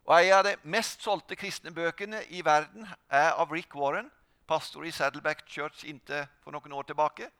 Og 0.04 0.25
En 0.25 0.32
av 0.32 0.44
de 0.44 0.56
mest 0.62 1.02
solgte 1.02 1.37
kristne 1.37 1.70
bøkene 1.75 2.25
i 2.28 2.44
verden 2.44 2.88
er 3.08 3.30
av 3.32 3.52
Rick 3.52 3.75
Warren, 3.75 4.11
pastor 4.49 4.84
i 4.84 4.90
Saddleback 4.90 5.46
Church 5.49 5.84
inntil 5.84 6.26
for 6.42 6.50
noen 6.50 6.72
år 6.72 6.82
tilbake. 6.82 7.30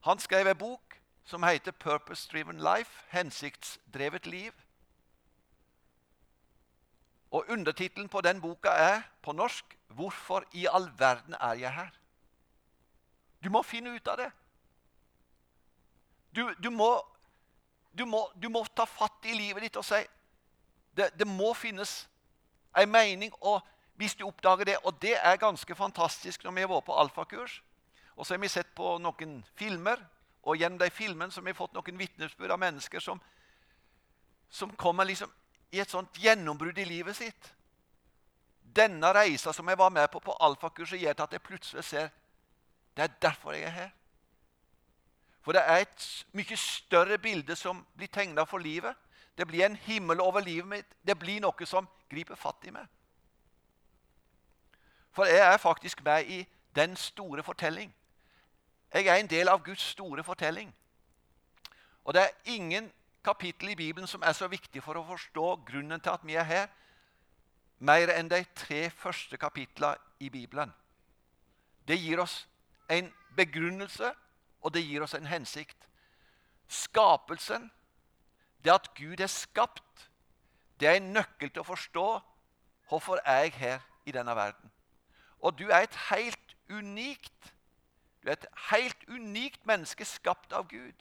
Han 0.00 0.18
skrev 0.18 0.46
en 0.46 0.58
bok 0.58 0.99
som 1.24 1.42
heter 1.42 1.72
'Purpose 1.72 2.28
Driven 2.32 2.60
Life', 2.60 3.04
hensiktsdrevet 3.08 4.26
liv. 4.26 4.52
Og 7.30 7.44
Undertittelen 7.48 8.08
på 8.08 8.20
den 8.20 8.40
boka 8.40 8.68
er 8.68 9.02
på 9.22 9.32
norsk 9.32 9.78
'Hvorfor 9.88 10.44
i 10.52 10.66
all 10.72 10.90
verden 10.98 11.34
er 11.40 11.52
jeg 11.52 11.74
her?' 11.74 11.96
Du 13.44 13.50
må 13.50 13.62
finne 13.62 13.94
ut 13.94 14.08
av 14.08 14.16
det. 14.16 14.30
Du, 16.36 16.54
du, 16.62 16.70
må, 16.70 17.06
du, 17.98 18.04
må, 18.04 18.30
du 18.42 18.48
må, 18.48 18.64
ta 18.76 18.84
fatt 18.84 19.24
i 19.24 19.34
livet 19.34 19.62
ditt 19.62 19.76
og 19.76 19.84
si 19.84 19.98
det, 20.96 21.10
det 21.18 21.26
må 21.26 21.54
finnes 21.54 22.08
en 22.76 22.90
mening. 22.90 23.32
og 23.40 23.60
Hvis 23.94 24.14
du 24.14 24.26
oppdager 24.26 24.64
det 24.64 24.76
Og 24.84 25.02
det 25.02 25.16
er 25.16 25.36
ganske 25.36 25.74
fantastisk 25.74 26.44
når 26.44 26.52
vi 26.52 26.60
har 26.60 26.68
vært 26.68 26.84
på 26.84 27.00
alfakurs. 27.00 27.62
Og 28.16 28.26
så 28.26 28.34
har 28.34 28.38
vi 28.38 28.48
sett 28.48 28.74
på 28.74 28.98
noen 28.98 29.44
filmer 29.54 30.00
og 30.42 30.56
gjennom 30.56 30.78
de 30.78 30.90
filmene 30.90 31.32
så 31.32 31.40
har 31.40 31.50
vi 31.50 31.56
fått 31.56 31.74
noen 31.76 31.98
vitnesbyrd 31.98 32.54
av 32.54 32.60
mennesker 32.60 33.00
som, 33.00 33.20
som 34.48 34.72
kommer 34.76 35.04
liksom 35.04 35.32
i 35.70 35.80
et 35.80 35.90
sånt 35.90 36.16
gjennombrudd 36.18 36.78
i 36.78 36.84
livet 36.88 37.16
sitt. 37.16 37.52
Denne 38.62 39.12
reisa 39.14 39.52
som 39.52 39.68
jeg 39.68 39.78
var 39.78 39.90
med 39.90 40.08
på 40.10 40.20
på 40.20 40.36
alfakurset, 40.40 41.00
gjør 41.00 41.24
at 41.24 41.32
jeg 41.32 41.42
plutselig 41.42 41.84
ser 41.84 42.10
det 42.96 43.04
er 43.04 43.18
derfor 43.22 43.52
jeg 43.52 43.62
er 43.62 43.70
her. 43.70 43.90
For 45.42 45.52
det 45.52 45.62
er 45.64 45.76
et 45.82 46.26
mye 46.32 46.56
større 46.56 47.18
bilde 47.18 47.56
som 47.56 47.86
blir 47.96 48.10
tegna 48.12 48.44
for 48.44 48.58
livet. 48.58 48.96
Det 49.38 49.46
blir 49.46 49.64
en 49.64 49.76
himmel 49.76 50.20
over 50.20 50.40
livet 50.40 50.68
mitt. 50.68 50.96
Det 51.06 51.18
blir 51.18 51.40
noe 51.40 51.66
som 51.66 51.88
griper 52.10 52.36
fatt 52.36 52.66
i 52.66 52.74
meg. 52.74 52.86
For 55.12 55.24
jeg 55.24 55.40
er 55.40 55.56
faktisk 55.56 56.04
med 56.04 56.28
i 56.28 56.46
den 56.76 56.96
store 56.96 57.42
fortelling. 57.42 57.94
Jeg 58.92 59.06
er 59.06 59.20
en 59.20 59.30
del 59.30 59.48
av 59.48 59.62
Guds 59.64 59.82
store 59.92 60.24
fortelling. 60.26 60.72
Og 62.04 62.14
det 62.14 62.22
er 62.22 62.54
ingen 62.54 62.90
kapittel 63.24 63.70
i 63.70 63.74
Bibelen 63.78 64.08
som 64.08 64.22
er 64.22 64.32
så 64.32 64.48
viktig 64.50 64.82
for 64.82 64.98
å 64.98 65.06
forstå 65.06 65.46
grunnen 65.68 66.00
til 66.00 66.10
at 66.10 66.24
vi 66.26 66.34
er 66.40 66.48
her, 66.48 66.66
mer 67.78 68.12
enn 68.12 68.28
de 68.28 68.42
tre 68.56 68.88
første 68.90 69.36
kapitlene 69.40 69.96
i 70.20 70.28
Bibelen. 70.28 70.72
Det 71.88 71.96
gir 72.00 72.20
oss 72.20 72.46
en 72.90 73.12
begrunnelse, 73.36 74.12
og 74.60 74.74
det 74.74 74.82
gir 74.84 75.02
oss 75.02 75.14
en 75.14 75.26
hensikt. 75.26 75.86
Skapelsen, 76.68 77.70
det 78.64 78.74
at 78.74 78.90
Gud 78.94 79.20
er 79.20 79.30
skapt, 79.32 80.10
det 80.80 80.88
er 80.88 80.98
en 80.98 81.12
nøkkel 81.14 81.50
til 81.50 81.62
å 81.62 81.70
forstå 81.70 82.08
hvorfor 82.90 83.22
er 83.24 83.46
jeg 83.46 83.54
her 83.56 83.86
i 84.04 84.12
denne 84.12 84.34
verden. 84.36 84.72
Og 85.40 85.56
du 85.58 85.68
er 85.70 85.86
et 85.86 85.96
helt 86.10 86.56
unikt 86.68 87.54
du 88.22 88.28
er 88.28 88.32
et 88.32 88.46
helt 88.70 89.08
unikt 89.08 89.66
menneske 89.66 90.04
skapt 90.04 90.52
av 90.52 90.68
Gud. 90.68 90.92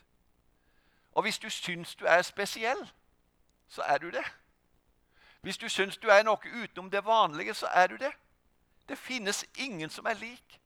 Og 1.11 1.21
hvis 1.21 1.39
du 1.39 1.49
syns 1.49 1.95
du 1.95 2.05
er 2.05 2.21
spesiell, 2.21 2.91
så 3.67 3.81
er 3.81 3.97
du 3.97 4.09
det. 4.09 4.25
Hvis 5.41 5.57
du 5.57 5.69
syns 5.69 5.97
du 5.97 6.07
er 6.07 6.23
noe 6.23 6.63
utenom 6.63 6.91
det 6.91 7.05
vanlige, 7.05 7.53
så 7.53 7.67
er 7.67 7.87
du 7.87 7.97
det. 7.97 8.11
Det 8.89 8.97
finnes 8.97 9.45
ingen 9.55 9.89
som 9.89 10.05
er 10.05 10.13
lik. 10.13 10.61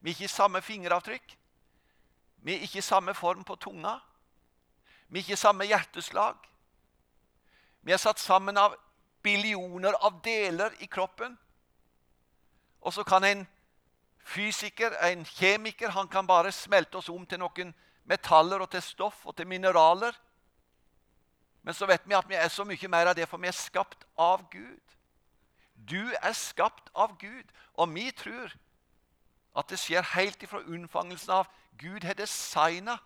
Vi 0.00 0.10
er 0.10 0.14
ikke 0.14 0.24
i 0.24 0.28
samme 0.28 0.62
fingeravtrykk. 0.62 1.38
Vi 2.36 2.54
er 2.54 2.60
ikke 2.60 2.78
i 2.78 2.80
samme 2.80 3.14
form 3.14 3.44
på 3.44 3.54
tunga. 3.54 3.98
Vi 5.08 5.18
er 5.18 5.22
ikke 5.22 5.32
i 5.32 5.36
samme 5.36 5.64
hjerteslag. 5.64 6.36
Vi 7.82 7.92
er 7.92 7.96
satt 7.96 8.20
sammen 8.20 8.56
av 8.56 8.76
billioner 9.22 9.94
av 10.06 10.20
deler 10.24 10.74
i 10.80 10.86
kroppen. 10.86 11.38
Og 12.80 12.92
så 12.92 13.02
kan 13.02 13.24
en 13.24 13.46
fysiker, 14.26 14.94
en 15.06 15.24
kjemiker, 15.24 15.92
han 15.94 16.08
kan 16.08 16.26
bare 16.26 16.52
smelte 16.52 16.98
oss 16.98 17.10
om 17.12 17.26
til 17.26 17.40
noen 17.40 17.72
metaller 18.06 18.62
og 18.62 18.70
til 18.70 18.82
stoff 18.82 19.24
og 19.26 19.36
til 19.36 19.46
mineraler. 19.46 20.14
Men 21.62 21.74
så 21.74 21.86
vet 21.86 22.04
vi 22.06 22.14
at 22.14 22.28
vi 22.28 22.38
er 22.38 22.50
så 22.50 22.64
mye 22.66 22.90
mer 22.90 23.10
av 23.10 23.16
det, 23.18 23.28
for 23.28 23.42
vi 23.42 23.50
er 23.50 23.56
skapt 23.56 24.06
av 24.18 24.44
Gud. 24.50 24.94
Du 25.74 26.12
er 26.22 26.34
skapt 26.34 26.90
av 26.94 27.16
Gud, 27.18 27.50
og 27.74 27.90
vi 27.94 28.10
tror 28.14 28.54
at 29.56 29.70
det 29.70 29.80
skjer 29.80 30.04
helt 30.14 30.42
ifra 30.42 30.62
unnfangelsen 30.62 31.32
av 31.40 31.50
Gud 31.80 32.04
har 32.04 32.16
designa 32.18 32.98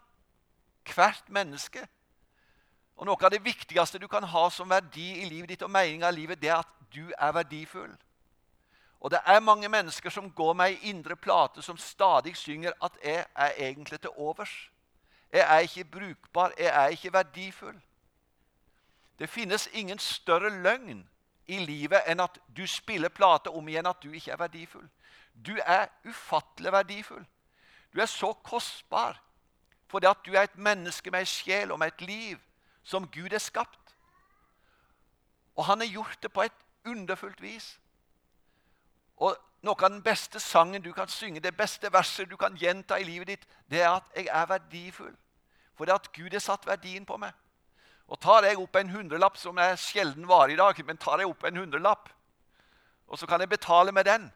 hvert 0.88 1.28
menneske. 1.32 1.82
Og 2.96 3.08
Noe 3.08 3.24
av 3.24 3.32
det 3.32 3.42
viktigste 3.44 4.00
du 4.00 4.08
kan 4.12 4.26
ha 4.28 4.44
som 4.52 4.70
verdi 4.70 5.22
i 5.22 5.28
livet 5.28 5.54
ditt 5.54 5.64
og 5.64 5.72
meninga 5.72 6.10
av 6.10 6.16
livet, 6.16 6.40
det 6.40 6.50
er 6.50 6.60
at 6.60 6.72
du 6.92 7.12
er 7.16 7.32
verdifull. 7.32 7.92
Og 9.00 9.10
det 9.10 9.20
er 9.26 9.40
mange 9.40 9.68
mennesker 9.68 10.10
som 10.10 10.30
går 10.30 10.52
med 10.52 10.70
ei 10.70 10.90
indre 10.90 11.16
plate, 11.16 11.62
som 11.62 11.76
stadig 11.76 12.36
synger 12.36 12.72
at 12.82 12.98
'jeg 13.04 13.26
er 13.34 13.52
egentlig 13.56 14.00
til 14.00 14.10
overs'. 14.10 14.70
Jeg 15.32 15.56
er 15.56 15.58
ikke 15.58 15.84
brukbar, 15.84 16.52
jeg 16.58 16.84
er 16.84 16.86
ikke 16.86 17.12
verdifull. 17.12 17.80
Det 19.18 19.28
finnes 19.28 19.68
ingen 19.72 19.98
større 19.98 20.50
løgn 20.50 21.08
i 21.46 21.58
livet 21.58 22.02
enn 22.06 22.20
at 22.20 22.38
du 22.56 22.66
spiller 22.66 23.08
plate 23.08 23.50
om 23.50 23.68
igjen 23.68 23.86
at 23.86 24.02
du 24.02 24.12
ikke 24.12 24.30
er 24.30 24.36
verdifull. 24.36 24.88
Du 25.46 25.58
er 25.66 25.86
ufattelig 26.04 26.72
verdifull. 26.72 27.26
Du 27.94 28.00
er 28.00 28.06
så 28.06 28.32
kostbar 28.32 29.20
fordi 29.90 30.06
at 30.06 30.16
du 30.26 30.32
er 30.32 30.42
et 30.42 30.56
menneske 30.56 31.10
med 31.10 31.20
ei 31.20 31.26
sjel 31.26 31.72
og 31.72 31.78
med 31.78 31.86
et 31.86 32.00
liv 32.00 32.38
som 32.82 33.08
Gud 33.10 33.32
er 33.32 33.38
skapt. 33.38 33.96
Og 35.56 35.64
han 35.64 35.80
har 35.80 35.86
gjort 35.86 36.18
det 36.22 36.32
på 36.32 36.42
et 36.42 36.52
underfullt 36.86 37.42
vis. 37.42 37.79
Og 39.20 39.36
Noe 39.60 39.76
av 39.76 39.90
den 39.92 40.00
beste 40.00 40.40
sangen 40.40 40.80
du 40.80 40.88
kan 40.96 41.08
synge, 41.12 41.40
det 41.44 41.52
beste 41.56 41.90
verset 41.92 42.30
du 42.30 42.36
kan 42.40 42.54
gjenta 42.56 42.96
i 42.96 43.04
livet 43.04 43.28
ditt, 43.28 43.42
det 43.68 43.82
er 43.82 43.90
at 43.90 44.04
'jeg 44.16 44.26
er 44.26 44.46
verdifull'. 44.46 45.16
For 45.76 45.84
det 45.84 45.94
at 45.94 46.12
Gud 46.12 46.32
har 46.32 46.40
satt 46.40 46.66
verdien 46.66 47.06
på 47.06 47.16
meg. 47.16 47.32
Og 48.08 48.20
tar 48.20 48.42
jeg 48.44 48.58
opp 48.58 48.76
en 48.76 48.90
hundrelapp, 48.90 49.36
som 49.36 49.58
er 49.58 49.76
sjelden 49.76 50.28
vare 50.28 50.52
i 50.52 50.56
dag, 50.56 50.86
men 50.86 50.96
tar 50.96 51.18
jeg 51.18 51.28
opp 51.28 51.44
en 51.44 51.56
hundrelapp, 51.56 52.08
og 53.08 53.18
så 53.18 53.26
kan 53.26 53.40
jeg 53.40 53.48
betale 53.48 53.92
med 53.92 54.04
den, 54.04 54.32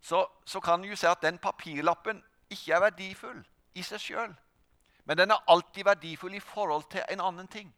så, 0.00 0.26
så 0.44 0.60
kan 0.60 0.82
du 0.82 0.96
se 0.96 1.08
at 1.08 1.22
den 1.22 1.38
papirlappen 1.38 2.22
ikke 2.50 2.72
er 2.72 2.80
verdifull 2.80 3.44
i 3.74 3.82
seg 3.82 4.00
sjøl. 4.00 4.34
Men 5.04 5.18
den 5.18 5.30
er 5.30 5.44
alltid 5.48 5.84
verdifull 5.84 6.34
i 6.34 6.40
forhold 6.40 6.84
til 6.90 7.02
en 7.08 7.20
annen 7.20 7.48
ting. 7.48 7.74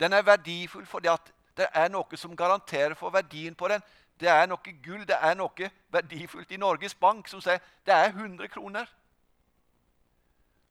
Den 0.00 0.12
er 0.12 0.22
verdifull 0.22 0.86
fordi 0.86 1.08
at 1.08 1.32
det 1.56 1.68
er 1.74 1.88
noe 1.92 2.16
som 2.16 2.36
garanterer 2.36 2.94
for 2.94 3.10
verdien 3.10 3.54
på 3.54 3.68
den. 3.68 3.82
Det 4.20 4.28
er 4.28 4.46
noe 4.46 4.74
gull, 4.84 5.06
det 5.08 5.16
er 5.16 5.34
noe 5.34 5.70
verdifullt 5.88 6.50
i 6.52 6.60
Norges 6.60 6.94
Bank 6.94 7.28
som 7.28 7.40
sier 7.40 7.60
det 7.86 7.94
er 7.94 8.12
100 8.12 8.48
kroner. 8.48 8.86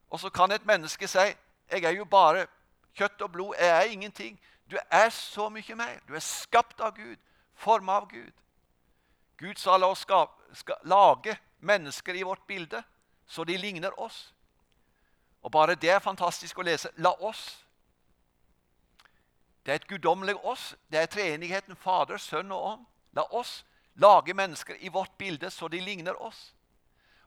Og 0.09 0.19
så 0.19 0.29
kan 0.29 0.51
et 0.51 0.65
menneske 0.65 1.07
si 1.07 1.31
jeg 1.69 1.83
er 1.83 1.91
jo 1.97 2.05
bare 2.05 2.47
kjøtt 2.97 3.21
og 3.21 3.31
blod, 3.31 3.55
jeg 3.59 3.69
er 3.69 3.91
ingenting. 3.91 4.39
Du 4.71 4.77
er 4.91 5.09
så 5.09 5.49
mye 5.49 5.75
mer. 5.75 5.99
Du 6.07 6.13
er 6.13 6.19
skapt 6.19 6.81
av 6.81 6.95
Gud, 6.95 7.17
formet 7.53 7.93
av 7.93 8.07
Gud. 8.09 8.31
Gud 9.37 9.55
sa 9.55 9.77
la 9.77 9.87
oss 9.87 10.05
lage 10.83 11.37
mennesker 11.59 12.13
i 12.13 12.23
vårt 12.23 12.47
bilde, 12.47 12.83
så 13.27 13.43
de 13.43 13.57
ligner 13.57 13.99
oss. 13.99 14.33
Og 15.41 15.51
Bare 15.51 15.75
det 15.75 15.89
er 15.89 15.99
fantastisk 15.99 16.57
å 16.57 16.61
lese. 16.61 16.91
La 16.97 17.13
oss. 17.21 17.65
Det 19.65 19.71
er 19.71 19.75
et 19.75 19.87
guddommelig 19.87 20.35
oss. 20.45 20.75
Det 20.91 20.99
er 20.99 21.05
treenigheten 21.05 21.75
Fader, 21.75 22.17
Sønn 22.17 22.51
og 22.51 22.65
Ånd. 22.65 22.85
La 23.11 23.25
oss 23.31 23.65
lage 23.95 24.33
mennesker 24.33 24.75
i 24.79 24.89
vårt 24.89 25.17
bilde 25.17 25.49
så 25.51 25.67
de 25.67 25.79
ligner 25.81 26.21
oss. 26.21 26.55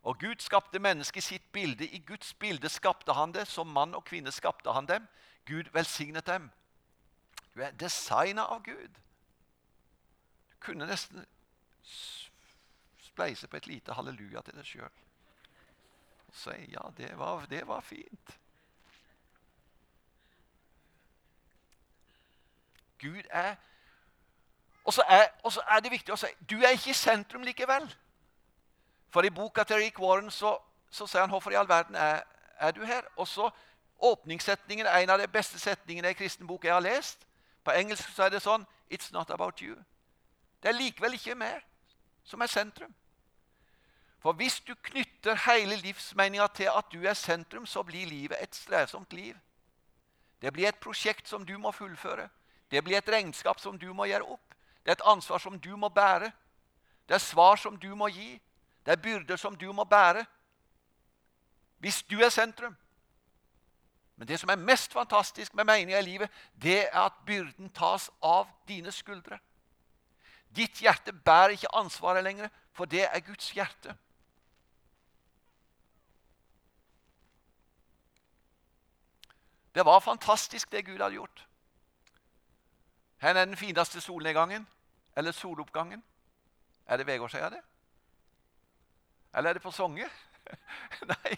Og 0.02 0.18
Gud 0.18 0.40
skapte 0.40 0.78
mennesket 0.78 1.22
i 1.22 1.26
sitt 1.26 1.52
bilde. 1.52 1.86
I 1.86 1.98
Guds 1.98 2.34
bilde 2.34 2.68
skapte 2.68 3.12
han 3.12 3.32
det. 3.32 3.46
Som 3.48 3.66
mann 3.66 3.94
og 3.94 4.04
kvinne 4.04 4.32
skapte 4.32 4.72
han 4.72 4.86
dem. 4.86 5.06
Gud 5.46 5.70
velsignet 5.72 6.26
dem. 6.26 6.50
Du 7.54 7.60
er 7.62 7.70
designa 7.70 8.42
av 8.42 8.62
Gud. 8.62 8.98
Du 10.50 10.56
kunne 10.60 10.86
nesten 10.86 11.26
spleise 12.98 13.48
på 13.48 13.56
et 13.56 13.66
lite 13.66 13.94
halleluja 13.94 14.42
til 14.42 14.56
deg 14.56 14.66
sjøl. 14.66 15.02
Og 16.28 16.38
si 16.38 16.56
ja, 16.72 16.86
det 16.96 17.12
var, 17.18 17.46
det 17.50 17.66
var 17.68 17.84
fint. 17.84 18.38
Gud 23.02 23.22
er 23.30 23.56
og 24.84 24.92
så, 24.92 25.02
er, 25.08 25.26
er, 25.68 25.80
det 25.80 25.90
viktig 25.90 26.12
å 26.12 26.18
si 26.18 26.26
du 26.50 26.56
er 26.58 26.74
ikke 26.74 26.90
i 26.90 26.96
sentrum 26.96 27.42
likevel. 27.46 27.86
For 29.12 29.22
i 29.22 29.30
boka 29.30 29.64
til 29.64 29.76
Rick 29.76 30.00
Warren 30.00 30.30
så, 30.30 30.56
så 30.90 31.06
sier 31.06 31.20
han 31.20 31.30
'Hvorfor 31.30 31.50
i 31.50 31.54
all 31.54 31.68
verden 31.68 31.94
er, 31.94 32.22
er, 32.58 32.70
du 32.70 32.84
her?' 32.84 33.04
Og 33.16 33.28
så 33.28 33.50
Åpningssetningen 34.02 34.86
en 34.86 35.10
av 35.10 35.18
de 35.18 35.28
beste 35.28 35.58
setningene 35.58 36.10
i 36.10 36.12
kristen 36.18 36.46
bok 36.46 36.64
jeg 36.64 36.72
har 36.74 36.80
lest. 36.80 37.26
På 37.64 37.70
engelsk 37.70 38.08
så 38.14 38.22
er 38.22 38.28
det 38.28 38.42
sånn 38.42 38.66
'It's 38.90 39.12
not 39.12 39.30
about 39.30 39.62
you'. 39.62 39.78
Det 40.62 40.68
er 40.68 40.72
likevel 40.72 41.14
ikke 41.14 41.34
mer 41.34 41.60
som 42.24 42.40
er 42.40 42.46
sentrum. 42.46 42.94
For 44.18 44.32
hvis 44.32 44.60
du 44.60 44.74
knytter 44.74 45.34
hele 45.50 45.76
livsmeninga 45.76 46.46
til 46.46 46.70
at 46.76 46.84
du 46.92 47.02
er 47.04 47.14
sentrum, 47.14 47.66
så 47.66 47.82
blir 47.82 48.06
livet 48.06 48.42
et 48.42 48.54
strevsomt 48.54 49.12
liv. 49.12 49.36
Det 50.42 50.52
blir 50.52 50.68
et 50.68 50.78
prosjekt 50.78 51.28
som 51.28 51.46
du 51.46 51.58
må 51.58 51.70
fullføre. 51.70 52.28
Det 52.70 52.84
blir 52.84 52.96
et 52.96 53.08
regnskap 53.08 53.60
som 53.60 53.78
du 53.78 53.92
må 53.92 54.04
gjøre 54.04 54.22
opp. 54.22 54.54
Det 54.84 54.90
er 54.90 54.92
et 54.92 55.10
ansvar 55.10 55.38
som 55.38 55.60
du 55.60 55.76
må 55.76 55.88
bære. 55.88 56.32
Det 57.08 57.14
er 57.14 57.18
svar 57.18 57.56
som 57.56 57.76
du 57.76 57.94
må 57.94 58.08
gi. 58.08 58.40
Det 58.86 58.92
er 58.92 59.02
byrder 59.02 59.36
som 59.36 59.56
du 59.56 59.72
må 59.72 59.84
bære. 59.84 60.24
Hvis 61.78 62.02
du 62.02 62.18
er 62.20 62.28
sentrum. 62.28 62.76
Men 64.16 64.28
det 64.28 64.40
som 64.40 64.50
er 64.50 64.56
mest 64.56 64.92
fantastisk 64.92 65.54
med 65.54 65.64
meninga 65.64 65.98
i 65.98 66.02
livet, 66.02 66.30
det 66.62 66.86
er 66.86 67.00
at 67.00 67.12
byrden 67.26 67.70
tas 67.70 68.10
av 68.22 68.48
dine 68.68 68.92
skuldre. 68.92 69.38
Ditt 70.56 70.78
hjerte 70.78 71.12
bærer 71.12 71.56
ikke 71.56 71.74
ansvaret 71.74 72.24
lenger, 72.24 72.48
for 72.72 72.84
det 72.84 73.06
er 73.08 73.20
Guds 73.20 73.50
hjerte. 73.50 73.96
Det 79.74 79.84
var 79.84 80.00
fantastisk, 80.00 80.72
det 80.72 80.84
Gud 80.86 80.98
hadde 80.98 81.14
gjort. 81.14 81.46
Hvor 83.22 83.28
er 83.28 83.44
den 83.44 83.56
fineste 83.56 84.00
solnedgangen? 84.00 84.68
Eller 85.16 85.32
soloppgangen? 85.32 86.04
Er 86.86 86.96
det 86.96 87.06
Vegårshøya, 87.06 87.50
det? 87.50 87.60
Eller 89.34 89.50
er 89.50 89.52
det 89.52 89.62
på 89.62 89.70
Songe? 89.70 90.08
Nei. 91.12 91.36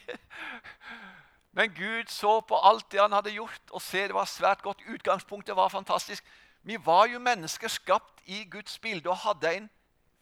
Men 1.53 1.75
Gud 1.75 2.05
så 2.09 2.41
på 2.41 2.57
alt 2.57 2.93
det 2.93 3.01
han 3.01 3.13
hadde 3.13 3.31
gjort, 3.31 3.61
og 3.71 3.83
se, 3.83 4.03
det 4.03 4.15
var 4.15 4.25
svært 4.25 4.63
godt. 4.63 4.81
Utgangspunktet 4.89 5.57
var 5.57 5.69
fantastisk. 5.69 6.25
Vi 6.63 6.87
var 6.87 7.07
jo 7.07 7.19
mennesker 7.19 7.69
skapt 7.69 8.23
i 8.25 8.45
Guds 8.51 8.79
bilde 8.79 9.11
og 9.11 9.17
hadde 9.17 9.55
en 9.57 9.71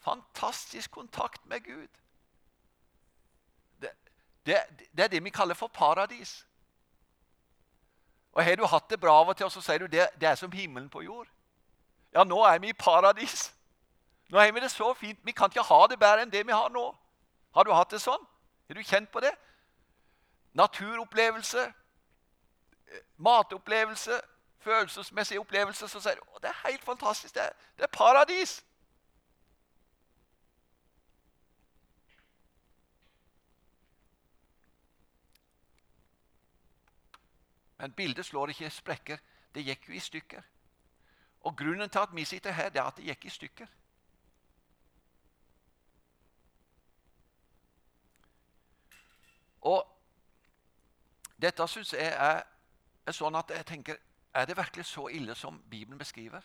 fantastisk 0.01 0.91
kontakt 0.91 1.47
med 1.47 1.61
Gud. 1.61 1.89
Det, 3.81 3.91
det, 4.47 4.59
det 4.97 5.05
er 5.05 5.09
det 5.09 5.25
vi 5.25 5.31
kaller 5.31 5.55
for 5.55 5.67
paradis. 5.67 6.47
Og 8.33 8.45
Har 8.45 8.57
du 8.57 8.67
hatt 8.67 8.91
det 8.91 9.01
bra 9.01 9.21
av 9.21 9.29
og 9.29 9.37
til, 9.37 9.51
så 9.51 9.61
sier 9.61 9.79
du 9.79 9.87
det, 9.87 10.09
det 10.21 10.29
er 10.29 10.35
som 10.35 10.53
himmelen 10.53 10.91
på 10.91 11.03
jord. 11.03 11.29
Ja, 12.15 12.25
nå 12.25 12.45
er 12.45 12.59
vi 12.59 12.69
i 12.69 12.73
paradis. 12.73 13.55
Nå 14.29 14.39
har 14.39 14.53
vi 14.53 14.61
det 14.61 14.71
så 14.71 14.95
fint. 14.95 15.19
Vi 15.23 15.33
kan 15.33 15.51
ikke 15.51 15.63
ha 15.63 15.87
det 15.87 15.99
bedre 15.99 16.23
enn 16.23 16.33
det 16.33 16.47
vi 16.47 16.53
har 16.53 16.69
nå. 16.69 16.85
Har 17.55 17.65
du 17.65 17.73
hatt 17.73 17.91
det 17.91 18.01
sånn? 18.01 18.27
Er 18.69 18.75
du 18.75 18.83
kjent 18.83 19.11
på 19.13 19.21
det? 19.21 19.33
Naturopplevelse, 20.57 21.65
eh, 22.89 23.01
matopplevelse, 23.17 24.21
følelsesmessige 24.59 25.41
opplevelser. 25.41 25.87
Så 25.87 26.01
sier 26.01 26.15
du 26.15 26.39
det 26.41 26.49
er 26.49 26.69
helt 26.69 26.85
fantastisk. 26.85 27.35
Det 27.35 27.43
er, 27.43 27.53
det 27.77 27.83
er 27.89 27.93
paradis. 27.93 28.63
Men 37.79 37.93
bildet 37.93 38.27
slår 38.27 38.49
ikke 38.49 38.71
sprekker. 38.71 39.19
Det 39.55 39.65
gikk 39.67 39.89
jo 39.89 39.95
i 39.95 39.99
stykker. 39.99 40.52
Og 41.43 41.57
grunnen 41.57 41.91
til 41.91 41.99
at 41.99 42.09
vi 42.13 42.25
sitter 42.25 42.51
her, 42.53 42.69
det 42.69 42.81
er 42.81 42.85
at 42.85 42.97
det 42.97 43.05
gikk 43.05 43.25
i 43.25 43.31
stykker. 43.31 43.67
Og 49.63 49.87
dette 51.43 51.67
syns 51.69 51.93
jeg 51.93 52.07
er, 52.07 52.43
er, 53.07 53.15
sånn 53.15 53.35
at 53.39 53.51
jeg 53.51 53.67
tenker 53.67 53.99
Er 54.35 54.47
det 54.47 54.57
virkelig 54.57 54.87
så 54.87 55.07
ille 55.13 55.35
som 55.35 55.61
Bibelen 55.71 55.99
beskriver? 55.99 56.41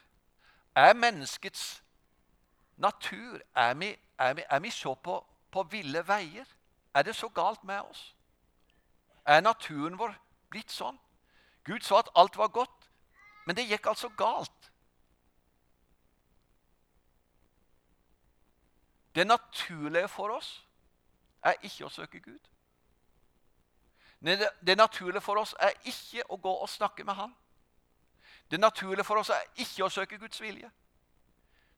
Er 0.75 0.93
menneskets 0.93 1.83
natur 2.77 3.41
Er 3.55 3.73
vi, 3.73 3.95
er 4.17 4.33
vi, 4.33 4.43
er 4.49 4.60
vi 4.60 4.69
så 4.69 4.93
på, 4.95 5.25
på 5.51 5.63
ville 5.71 6.07
veier? 6.07 6.45
Er 6.93 7.03
det 7.03 7.15
så 7.15 7.29
galt 7.29 7.63
med 7.63 7.81
oss? 7.81 8.15
Er 9.25 9.41
naturen 9.41 9.97
vår 9.99 10.13
blitt 10.49 10.71
sånn? 10.71 10.97
Gud 11.63 11.83
sa 11.83 11.99
at 11.99 12.10
alt 12.15 12.38
var 12.38 12.47
godt, 12.47 12.89
men 13.45 13.55
det 13.55 13.67
gikk 13.67 13.89
altså 13.91 14.10
galt. 14.17 14.71
Det 19.17 19.27
naturlige 19.27 20.08
for 20.08 20.30
oss 20.30 20.67
er 21.41 21.56
ikke 21.65 21.88
å 21.88 21.89
søke 21.89 22.19
Gud. 22.21 22.49
Det 24.62 24.77
naturlige 24.77 25.21
for 25.25 25.41
oss 25.41 25.56
er 25.58 25.73
ikke 25.89 26.21
å 26.30 26.38
gå 26.38 26.53
og 26.53 26.69
snakke 26.69 27.03
med 27.03 27.17
Han. 27.17 27.34
Det 28.51 28.60
naturlige 28.60 29.03
for 29.03 29.17
oss 29.17 29.34
er 29.34 29.41
ikke 29.58 29.88
å 29.88 29.89
søke 29.89 30.21
Guds 30.21 30.41
vilje. 30.41 30.69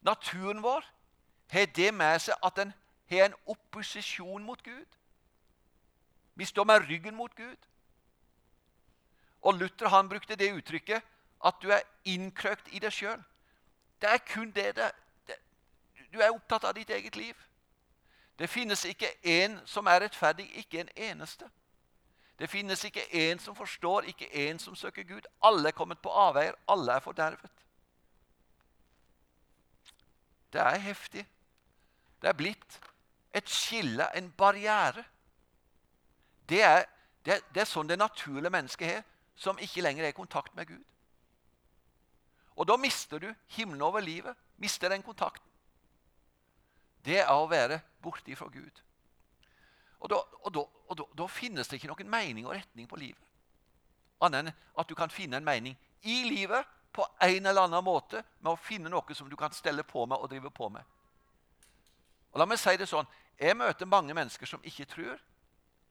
Naturen 0.01 0.59
vår 0.63 0.83
har 1.55 1.71
det 1.75 1.93
med 1.93 2.19
seg 2.19 2.35
at 2.43 2.59
den 2.59 2.75
har 3.09 3.29
en 3.29 3.39
opposisjon 3.45 4.43
mot 4.43 4.63
Gud. 4.63 4.99
Vi 6.35 6.45
står 6.45 6.67
med 6.67 6.89
ryggen 6.91 7.15
mot 7.15 7.35
Gud. 7.35 7.57
Og 9.41 9.53
Luther 9.53 9.87
han 9.87 10.09
brukte 10.09 10.35
det 10.35 10.51
uttrykket 10.51 11.07
at 11.45 11.63
du 11.63 11.71
er 11.71 11.87
innkrøkt 12.03 12.67
i 12.75 12.83
deg 12.83 12.91
sjøl. 12.91 13.23
Det 14.01 14.09
er 14.11 14.27
kun 14.27 14.51
det 14.51 14.75
det 14.75 14.91
du 16.13 16.19
er 16.19 16.33
opptatt 16.33 16.63
av 16.63 16.73
ditt 16.73 16.89
eget 16.89 17.15
liv. 17.15 17.35
Det 18.39 18.49
finnes 18.49 18.85
ikke 18.85 19.09
én 19.25 19.59
som 19.65 19.87
er 19.87 19.99
rettferdig, 19.99 20.47
ikke 20.57 20.79
en 20.79 20.89
eneste. 20.95 21.49
Det 22.39 22.49
finnes 22.49 22.83
ikke 22.83 23.03
én 23.11 23.39
som 23.39 23.55
forstår, 23.55 24.01
ikke 24.01 24.49
én 24.49 24.59
som 24.59 24.75
søker 24.75 25.03
Gud. 25.03 25.21
Alle 25.43 25.67
er 25.67 25.75
kommet 25.75 25.99
på 25.99 26.09
avveier, 26.09 26.55
alle 26.67 26.91
er 26.91 26.99
fordervet. 26.99 27.51
Det 30.53 30.61
er 30.61 30.77
heftig. 30.77 31.27
Det 32.21 32.29
er 32.29 32.33
blitt 32.33 32.79
et 33.33 33.49
skille, 33.49 34.17
en 34.17 34.31
barriere, 34.31 35.03
Det 36.49 36.63
er, 36.63 36.85
det, 37.25 37.41
det 37.53 37.61
er 37.61 37.67
sånn 37.69 37.87
det 37.87 37.99
naturlige 37.99 38.49
mennesket 38.49 38.87
er, 38.89 39.03
som 39.37 39.59
ikke 39.61 39.83
lenger 39.85 40.03
er 40.03 40.09
i 40.09 40.17
kontakt 40.17 40.55
med 40.55 40.65
Gud. 40.65 40.85
Og 42.55 42.67
da 42.67 42.77
mister 42.77 43.19
du 43.19 43.27
himmelen 43.55 43.81
over 43.81 43.99
livet. 43.99 44.35
Mister 44.57 44.89
den 44.89 45.03
kontakten. 45.03 45.48
Det 47.03 47.21
er 47.21 47.31
å 47.31 47.47
være 47.49 47.79
borte 48.03 48.35
fra 48.35 48.49
Gud. 48.51 48.83
Og, 49.99 50.09
da, 50.11 50.19
og, 50.43 50.51
da, 50.55 50.63
og 50.87 50.97
da, 50.97 51.05
da, 51.21 51.27
finnes 51.27 51.67
det 51.67 51.79
ikke 51.79 51.91
noen 51.91 52.11
mening 52.11 52.47
og 52.47 52.55
retning 52.55 52.87
på 52.87 52.99
livet. 52.99 53.23
Annet 54.23 54.49
enn 54.49 54.51
at 54.51 54.87
du 54.87 54.95
kan 54.99 55.11
finne 55.11 55.39
en 55.39 55.47
mening 55.47 55.75
i 56.07 56.21
livet 56.27 56.67
på 56.95 57.05
en 57.23 57.45
eller 57.45 57.67
annen 57.67 57.83
måte 57.83 58.23
med 58.39 58.53
å 58.53 58.59
finne 58.59 58.91
noe 58.91 59.15
som 59.15 59.29
du 59.29 59.35
kan 59.39 59.53
stelle 59.55 59.83
på 59.87 60.05
med 60.07 60.19
og 60.19 60.31
drive 60.31 60.51
på 60.51 60.69
med. 60.71 60.83
Og 62.31 62.39
la 62.39 62.47
meg 62.47 62.59
si 62.61 62.75
det 62.77 62.89
sånn, 62.89 63.07
Jeg 63.39 63.55
møter 63.55 63.87
mange 63.87 64.11
mennesker 64.13 64.45
som 64.45 64.59
ikke 64.67 64.83
tror. 64.85 65.19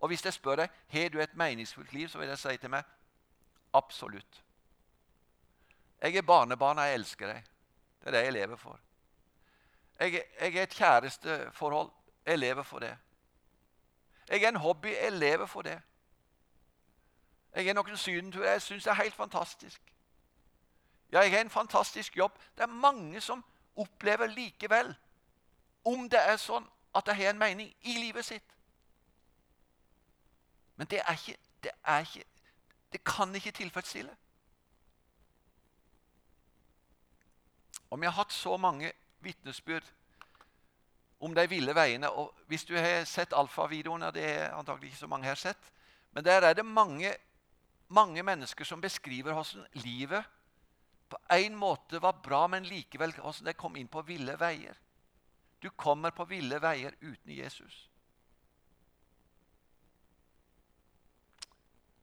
Og 0.05 0.11
hvis 0.11 0.21
jeg 0.25 0.37
spør 0.37 0.61
deg 0.61 0.75
har 0.93 1.09
du 1.09 1.17
et 1.21 1.35
meningsfullt 1.35 1.93
liv, 1.93 2.09
så 2.09 2.19
vil 2.21 2.29
jeg 2.29 2.39
si 2.39 2.57
til 2.61 2.71
meg 2.71 2.85
absolutt. 3.73 4.43
Jeg 6.03 6.17
er 6.17 6.23
barnebarn, 6.23 6.79
og 6.79 6.85
jeg 6.85 6.95
elsker 7.01 7.33
deg. 7.33 7.49
Det 8.03 8.11
er 8.11 8.19
det 8.19 8.25
jeg 8.27 8.37
lever 8.37 8.61
for. 8.61 8.77
Jeg, 9.99 10.25
er 10.39 10.63
et 10.63 10.75
kjæresteforhold. 10.75 11.91
Jeg 12.27 12.39
lever 12.39 12.63
for 12.63 12.79
det. 12.79 12.97
Jeg 14.29 14.43
er 14.43 14.49
en 14.49 14.57
hobby. 14.57 14.87
Jeg 14.87 15.13
lever 15.13 15.47
for 15.47 15.63
det. 15.63 15.81
Jeg 17.55 17.67
er 17.67 17.75
noen 17.75 17.97
sydenturer. 17.97 18.51
Jeg 18.51 18.63
syns 18.63 18.85
det 18.85 18.91
er 18.91 19.03
helt 19.03 19.15
fantastisk. 19.15 19.83
Ja, 21.13 21.21
jeg 21.21 21.31
har 21.31 21.41
en 21.41 21.51
fantastisk 21.51 22.17
jobb. 22.17 22.39
Det 22.55 22.63
er 22.63 22.67
mange 22.67 23.21
som 23.21 23.45
opplever 23.77 24.27
likevel, 24.27 24.97
om 25.85 26.09
det 26.11 26.21
er 26.21 26.37
sånn 26.37 26.67
at 26.95 27.07
de 27.07 27.15
har 27.15 27.31
en 27.31 27.39
mening 27.39 27.71
i 27.81 27.95
livet 27.99 28.25
sitt. 28.25 28.57
Men 30.77 30.87
det 30.87 31.01
er 31.01 31.13
ikke 31.13 31.39
Det, 31.63 31.71
er 31.85 31.99
ikke, 31.99 32.25
det 32.93 33.05
kan 33.05 33.35
ikke 33.35 33.51
tilfredsstille. 33.51 34.17
Om 37.91 38.03
jeg 38.03 38.13
har 38.13 38.23
hatt 38.23 38.33
så 38.33 38.57
mange 38.57 38.93
vitnesbyrd 39.21 39.85
om 41.21 41.35
de 41.35 41.47
ville 41.51 41.75
veiene. 41.75 42.11
og 42.11 42.35
Hvis 42.47 42.65
du 42.65 42.77
har 42.77 43.05
sett 43.05 43.33
alfavideoene, 43.33 44.13
det 44.15 44.25
er 44.25 44.55
antagelig 44.55 44.93
ikke 44.93 45.05
så 45.05 45.11
mange 45.11 45.27
her 45.27 45.35
sett, 45.35 45.73
men 46.13 46.25
der 46.25 46.43
er 46.43 46.55
det 46.55 46.67
mange, 46.67 47.15
mange 47.89 48.23
mennesker 48.23 48.65
som 48.65 48.81
beskriver 48.81 49.33
hvordan 49.33 49.67
livet 49.73 50.25
på 51.09 51.17
en 51.33 51.55
måte 51.57 52.03
var 52.03 52.21
bra, 52.23 52.47
men 52.47 52.65
likevel 52.65 53.13
hvordan 53.17 53.47
de 53.47 53.55
kom 53.57 53.77
inn 53.77 53.89
på 53.89 54.03
ville 54.03 54.37
veier. 54.41 54.77
Du 55.63 55.71
kommer 55.71 56.11
på 56.11 56.25
ville 56.25 56.61
veier 56.63 56.95
uten 57.01 57.33
Jesus. 57.33 57.89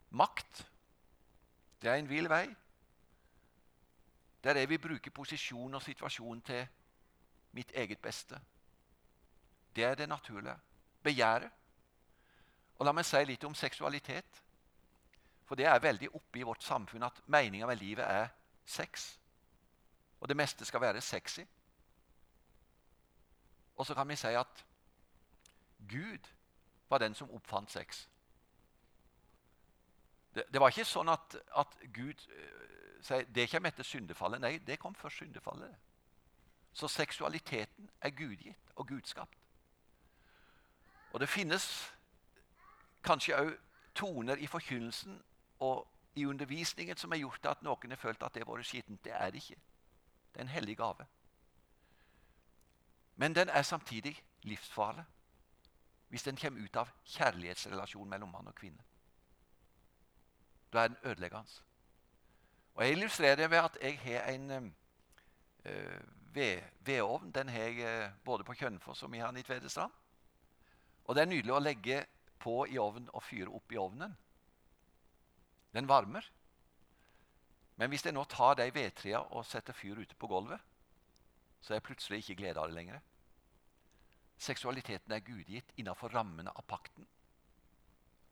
Makt, 0.10 0.66
det 1.82 1.92
er 1.92 2.00
en 2.00 2.10
vill 2.10 2.30
vei. 2.30 2.46
Det 4.44 4.50
er 4.52 4.60
det 4.60 4.70
vi 4.70 4.78
bruker 4.78 5.12
posisjon 5.12 5.74
og 5.74 5.84
situasjon 5.84 6.42
til 6.46 6.68
mitt 7.56 7.72
eget 7.72 8.02
beste. 8.04 8.40
Det 9.76 9.84
er 9.84 9.96
det 9.96 10.10
naturlige. 10.10 10.58
Begjæret. 11.04 11.52
Og 12.80 12.86
La 12.86 12.92
meg 12.92 13.06
si 13.08 13.22
litt 13.24 13.44
om 13.48 13.56
seksualitet. 13.56 14.42
For 15.46 15.56
det 15.56 15.68
er 15.70 15.80
veldig 15.80 16.10
oppe 16.16 16.40
i 16.40 16.44
vårt 16.44 16.64
samfunn 16.64 17.06
at 17.08 17.22
meninga 17.28 17.68
med 17.70 17.80
livet 17.80 18.06
er 18.06 18.28
sex. 18.66 19.20
Og 20.20 20.30
det 20.30 20.38
meste 20.38 20.66
skal 20.66 20.82
være 20.82 21.02
sexy. 21.02 21.42
Og 23.76 23.86
så 23.86 23.96
kan 23.96 24.10
vi 24.10 24.16
si 24.16 24.28
at 24.28 24.66
Gud 25.90 26.28
var 26.90 26.98
den 26.98 27.16
som 27.16 27.32
oppfant 27.32 27.72
sex. 27.72 28.10
Det, 30.36 30.44
det 30.54 30.62
var 30.62 30.72
ikke 30.72 30.86
sånn 30.86 31.10
at, 31.10 31.36
at 31.56 31.78
Gud 31.94 32.26
uh, 32.32 33.02
sier 33.06 33.28
det 33.36 33.50
kommer 33.52 33.72
etter 33.72 33.88
syndefallet. 33.88 34.42
Nei, 34.42 34.58
det 34.58 34.80
kom 34.80 34.96
først 34.96 35.22
syndefallet. 35.24 35.76
Så 36.76 36.88
seksualiteten 36.88 37.90
er 38.02 38.10
gudgitt 38.10 38.72
og 38.76 38.88
gudskapt. 38.88 39.38
Og 41.14 41.20
det 41.20 41.30
finnes 41.30 41.94
kanskje 43.04 43.38
òg 43.40 43.52
toner 43.96 44.36
i 44.36 44.48
forkynnelsen 44.48 45.22
og 45.64 45.88
i 46.16 46.26
undervisningen 46.26 46.98
som 46.98 47.12
har 47.12 47.22
gjort 47.22 47.46
at 47.48 47.64
noen 47.64 47.96
har 47.96 48.00
følt 48.02 48.24
at 48.24 48.34
det 48.36 48.44
har 48.44 48.52
vært 48.52 48.68
skittent. 48.68 49.04
Det 49.06 49.14
er 49.16 49.32
det 49.32 49.40
ikke. 49.40 49.62
Det 50.34 50.42
er 50.42 50.44
en 50.44 50.52
hellig 50.52 50.78
gave. 50.78 51.06
Men 53.16 53.36
den 53.36 53.50
er 53.50 53.62
samtidig 53.62 54.24
livsfarlig 54.42 55.06
hvis 56.10 56.24
den 56.24 56.38
kommer 56.38 56.64
ut 56.64 56.76
av 56.76 56.92
kjærlighetsrelasjonen 57.06 58.10
mellom 58.10 58.30
mann 58.30 58.48
og 58.48 58.56
kvinne. 58.56 58.84
Da 60.74 60.84
er 60.84 60.88
den 60.88 60.98
ødeleggende. 61.04 61.64
Og 62.76 62.84
Jeg 62.84 62.92
illustrerer 62.92 63.36
det 63.36 63.50
ved 63.50 63.58
at 63.58 63.78
jeg 63.82 64.00
har 64.00 64.30
en 64.32 64.76
øh, 65.66 66.02
vedovn. 66.36 67.32
Den 67.32 67.50
har 67.50 67.70
jeg 67.70 67.80
øh, 67.86 68.12
både 68.26 68.44
på 68.44 68.54
Kjønfoss 68.54 69.04
og 69.04 69.12
vi 69.12 69.24
har 69.24 69.36
i 69.38 69.44
Tvedestrand. 69.44 69.92
Og 71.06 71.16
det 71.16 71.24
er 71.24 71.30
nydelig 71.30 71.54
å 71.54 71.62
legge 71.62 72.04
på 72.42 72.66
i 72.70 72.78
ovnen 72.82 73.10
og 73.14 73.24
fyre 73.24 73.52
opp 73.54 73.72
i 73.72 73.80
ovnen. 73.80 74.16
Den 75.76 75.88
varmer. 75.88 76.26
Men 77.76 77.92
hvis 77.92 78.06
jeg 78.06 78.16
nå 78.16 78.24
tar 78.32 78.56
de 78.56 78.70
vedtrærne 78.74 79.36
og 79.36 79.46
setter 79.46 79.76
fyr 79.76 80.00
ute 80.00 80.16
på 80.16 80.30
gulvet, 80.32 80.62
så 81.62 81.74
er 81.74 81.80
jeg 81.80 81.88
plutselig 81.88 82.22
ikke 82.22 82.40
glede 82.44 82.62
av 82.62 82.70
det 82.70 82.78
lenger. 82.78 83.02
Seksualiteten 84.38 85.12
er 85.16 85.24
gudgitt 85.26 85.72
innenfor 85.80 86.14
rammene 86.14 86.52
av 86.52 86.64
pakten, 86.68 87.08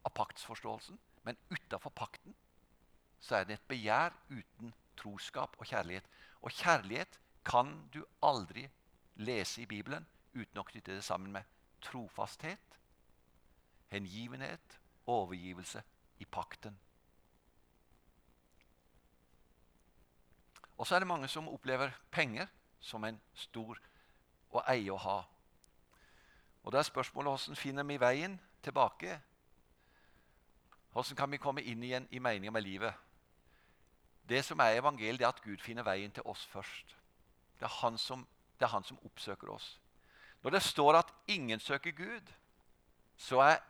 av 0.04 0.14
paktsforståelsen. 0.16 1.00
Men 1.24 1.40
utafor 1.50 1.92
pakten 1.96 2.36
så 3.24 3.40
er 3.40 3.48
det 3.48 3.58
et 3.58 3.68
begjær 3.72 4.16
uten 4.30 4.74
troskap 5.00 5.56
og 5.60 5.68
kjærlighet. 5.68 6.08
Og 6.44 6.52
kjærlighet 6.52 7.20
kan 7.46 7.90
du 7.94 8.04
aldri 8.22 8.68
lese 9.16 9.62
i 9.62 9.66
Bibelen 9.70 10.06
uten 10.34 10.60
å 10.60 10.66
knytte 10.68 10.96
det 10.96 11.04
sammen 11.04 11.32
med 11.32 11.50
trofasthet, 11.84 12.80
hengivenhet, 13.92 14.80
overgivelse 15.06 15.84
i 16.24 16.26
pakten. 16.26 16.78
Og 20.78 20.88
så 20.88 20.96
er 20.96 21.04
det 21.04 21.08
mange 21.08 21.28
som 21.28 21.48
opplever 21.48 21.94
penger 22.12 22.48
som 22.82 23.04
en 23.04 23.20
stor 23.36 23.80
å 24.52 24.64
eie 24.68 24.92
og 24.92 25.00
ha. 25.06 25.20
Og 26.64 26.72
Da 26.72 26.80
er 26.80 26.88
spørsmålet 26.88 27.30
hvordan 27.30 27.56
finner 27.56 27.84
vi 27.84 28.00
veien 28.00 28.40
tilbake? 28.64 29.20
Hvordan 30.92 31.16
kan 31.16 31.32
vi 31.32 31.38
komme 31.38 31.62
inn 31.62 31.84
igjen 31.84 32.08
i 32.12 32.20
meninga 32.20 32.52
med 32.52 32.64
livet? 32.64 32.94
Det 34.30 34.46
som 34.46 34.60
er 34.60 34.80
evangeliet, 34.80 35.22
er 35.22 35.28
at 35.28 35.42
Gud 35.42 35.58
finner 35.60 35.84
veien 35.84 36.12
til 36.12 36.24
oss 36.26 36.46
først. 36.46 36.96
Det 37.60 37.68
er 37.68 37.76
han 37.82 37.98
som, 37.98 38.28
det 38.60 38.66
er 38.68 38.74
han 38.74 38.86
som 38.88 39.00
oppsøker 39.06 39.52
oss. 39.54 39.80
Når 40.44 40.58
det 40.58 40.64
står 40.64 41.00
at 41.00 41.14
ingen 41.28 41.60
søker 41.60 41.92
Gud, 41.92 42.34
så 43.18 43.40
er 43.40 43.62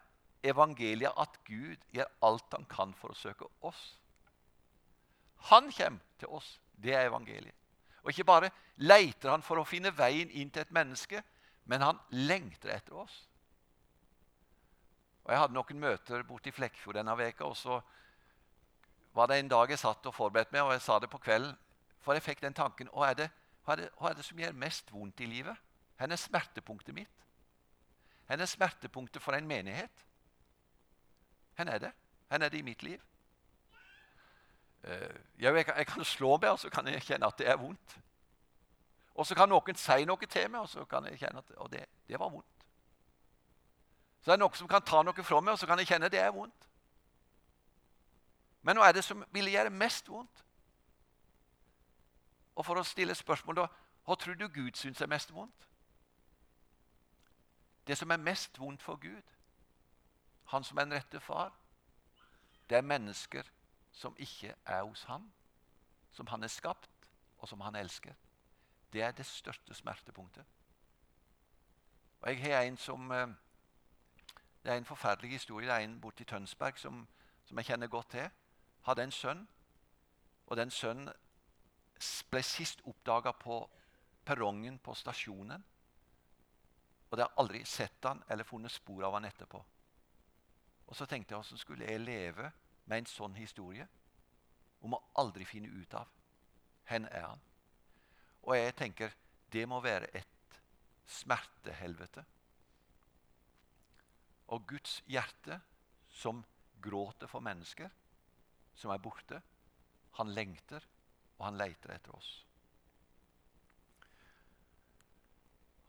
evangeliet 0.43 1.13
at 1.17 1.39
Gud 1.45 1.77
gjør 1.91 2.09
alt 2.21 2.55
han 2.55 2.65
kan 2.69 2.93
for 2.97 3.13
å 3.13 3.17
søke 3.17 3.47
oss. 3.61 3.83
Han 5.51 5.71
kommer 5.71 5.99
til 6.19 6.27
oss. 6.27 6.59
Det 6.75 6.95
er 6.95 7.07
evangeliet. 7.07 7.55
Og 8.03 8.11
ikke 8.11 8.27
bare 8.27 8.49
leter 8.75 9.31
han 9.31 9.43
for 9.43 9.59
å 9.59 9.67
finne 9.67 9.93
veien 9.95 10.31
inn 10.31 10.49
til 10.51 10.63
et 10.65 10.73
menneske, 10.75 11.21
men 11.69 11.83
han 11.83 11.99
lengter 12.11 12.73
etter 12.73 12.97
oss. 12.99 13.13
Og 15.23 15.31
Jeg 15.31 15.39
hadde 15.39 15.55
noen 15.55 15.79
møter 15.79 16.23
borte 16.27 16.51
i 16.51 16.55
Flekkefjord 16.55 16.97
denne 16.99 17.15
veka, 17.15 17.45
og 17.47 17.55
så 17.55 17.79
var 19.15 19.29
det 19.29 19.37
en 19.39 19.51
dag 19.51 19.69
jeg 19.71 19.79
satt 19.79 20.05
og 20.09 20.15
forberedte 20.15 20.51
meg, 20.51 20.65
og 20.65 20.73
jeg 20.73 20.83
sa 20.83 20.97
det 20.99 21.09
på 21.09 21.21
kvelden. 21.21 21.55
For 22.03 22.17
jeg 22.17 22.25
fikk 22.25 22.41
den 22.43 22.55
tanken 22.57 22.89
og 22.91 23.05
er, 23.07 23.13
det, 23.13 23.29
hva, 23.63 23.73
er 23.73 23.83
det, 23.83 23.89
hva 23.99 24.09
er 24.09 24.17
det 24.19 24.25
som 24.27 24.39
gjør 24.39 24.55
mest 24.59 24.91
vondt 24.91 25.21
i 25.23 25.27
livet? 25.29 25.59
Hvor 25.97 26.11
er 26.11 26.19
smertepunktet 26.19 26.95
mitt? 26.95 27.27
Hvor 28.27 28.41
er 28.41 28.45
smertepunktet 28.45 29.23
for 29.23 29.37
en 29.37 29.47
menighet? 29.47 30.05
Hvor 31.55 31.65
er 31.65 31.77
det? 31.77 31.91
Hvor 32.27 32.37
er 32.43 32.49
det 32.49 32.59
i 32.59 32.61
mitt 32.61 32.83
liv? 32.83 33.01
Uh, 34.83 34.89
jeg, 35.39 35.65
kan, 35.65 35.77
jeg, 35.77 35.87
kan, 35.87 36.03
slå 36.03 36.37
meg, 36.37 36.49
og 36.49 36.59
så 36.59 36.69
kan 36.69 36.87
jeg 36.87 37.01
kjenne 37.01 37.27
at 37.27 37.37
det 37.39 37.47
er 37.47 37.55
vondt. 37.55 37.99
Og 39.15 39.25
så 39.25 39.35
kan 39.35 39.49
noen 39.49 39.77
si 39.79 40.05
noe 40.05 40.27
til 40.27 40.49
meg, 40.51 40.65
og 40.65 40.69
så 40.69 40.83
kan 40.89 41.05
jeg 41.07 41.21
kjenne 41.21 41.39
at 41.39 41.71
det, 41.71 41.85
det 42.07 42.19
var 42.19 42.33
vondt. 42.33 42.65
Så 44.19 44.31
det 44.31 44.35
er 44.35 44.41
noen 44.41 44.59
som 44.59 44.67
kan 44.67 44.83
ta 44.83 44.99
noe 45.03 45.23
fra 45.23 45.39
meg, 45.39 45.53
og 45.53 45.59
så 45.59 45.69
kan 45.69 45.79
jeg 45.79 45.87
kjenne 45.87 46.09
at 46.09 46.11
det 46.11 46.19
er 46.19 46.35
vondt. 46.35 46.67
Men 48.63 48.79
hva 48.79 48.89
er 48.89 48.97
det 48.97 49.03
som 49.03 49.23
ville 49.31 49.51
gjøre 49.51 49.71
mest 49.71 50.09
vondt? 50.09 50.42
Og 52.55 52.65
for 52.65 52.77
å 52.79 52.83
stille 52.83 53.15
spørsmål 53.15 53.55
da, 53.55 53.67
Hva 54.03 54.15
tror 54.19 54.35
du 54.35 54.47
Gud 54.51 54.75
syns 54.75 55.01
er 55.01 55.07
mest 55.07 55.31
vondt? 55.31 55.67
Det 57.87 57.97
som 57.97 58.11
er 58.11 58.17
mest 58.17 58.59
vondt 58.59 58.83
for 58.83 58.95
Gud, 58.95 59.21
han 60.45 60.63
som 60.63 60.77
er 60.77 60.83
den 60.83 60.93
rette 60.93 61.19
far, 61.19 61.53
det 62.69 62.77
er 62.77 62.81
mennesker 62.81 63.47
som 63.91 64.15
ikke 64.19 64.55
er 64.65 64.83
hos 64.83 65.03
han, 65.03 65.31
som 66.11 66.27
han 66.27 66.43
er 66.43 66.47
skapt, 66.47 66.89
og 67.37 67.47
som 67.49 67.61
han 67.61 67.75
elsker. 67.75 68.13
Det 68.93 69.01
er 69.01 69.11
det 69.11 69.25
største 69.25 69.73
smertepunktet. 69.73 70.45
Og 72.21 72.29
Jeg 72.29 72.41
har 72.41 72.61
en 72.61 72.77
som 72.77 73.11
eh, 73.11 73.27
Det 74.63 74.71
er 74.71 74.77
en 74.77 74.85
forferdelig 74.85 75.31
historie. 75.31 75.67
Det 75.67 75.75
er 75.75 75.79
en 75.79 76.01
borti 76.01 76.23
Tønsberg 76.23 76.77
som, 76.79 77.07
som 77.45 77.57
jeg 77.57 77.65
kjenner 77.65 77.87
godt 77.87 78.09
til. 78.09 78.29
Hadde 78.81 79.03
en 79.03 79.11
sønn, 79.11 79.47
og 80.45 80.57
den 80.57 80.71
sønnen 80.71 81.09
ble 82.29 82.41
sist 82.43 82.81
oppdaga 82.89 83.33
på 83.33 83.59
perrongen 84.25 84.79
på 84.79 84.95
stasjonen. 84.95 85.63
Og 87.09 87.17
det 87.17 87.25
har 87.25 87.41
aldri 87.41 87.63
sett 87.69 88.03
han 88.07 88.23
eller 88.29 88.47
funnet 88.47 88.73
spor 88.73 89.05
av 89.05 89.17
han 89.17 89.27
etterpå. 89.29 89.61
Og 90.87 90.97
så 90.97 91.05
tenkte 91.09 91.33
jeg 91.33 91.41
hvordan 91.43 91.61
skulle 91.61 91.87
jeg 91.89 92.03
leve 92.03 92.51
med 92.85 93.03
en 93.03 93.09
sånn 93.09 93.35
historie? 93.37 93.87
Om 94.83 94.97
å 94.97 95.03
aldri 95.21 95.45
finne 95.47 95.71
ut 95.71 95.93
av 95.95 96.09
hvor 96.89 97.05
er 97.07 97.23
han. 97.23 97.43
Og 98.43 98.57
jeg 98.57 98.75
tenker 98.75 99.13
det 99.53 99.63
må 99.69 99.79
være 99.81 100.09
et 100.17 100.57
smertehelvete. 101.07 102.23
Og 104.53 104.65
Guds 104.67 104.99
hjerte, 105.07 105.59
som 106.09 106.43
gråter 106.83 107.29
for 107.31 107.41
mennesker 107.41 107.89
som 108.75 108.91
er 108.91 109.01
borte, 109.01 109.39
han 110.17 110.33
lengter, 110.33 110.83
og 111.43 111.49
han 111.49 111.59
leiter 111.59 111.91
etter 111.91 112.15
oss. 112.15 112.31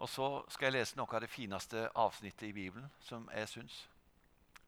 Og 0.03 0.09
Så 0.11 0.27
skal 0.51 0.67
jeg 0.67 0.81
lese 0.81 0.99
noe 0.99 1.14
av 1.14 1.23
det 1.23 1.31
fineste 1.31 1.87
avsnittet 1.95 2.49
i 2.49 2.53
Bibelen, 2.53 2.90
som 3.01 3.29
jeg 3.31 3.49
syns. 3.49 3.77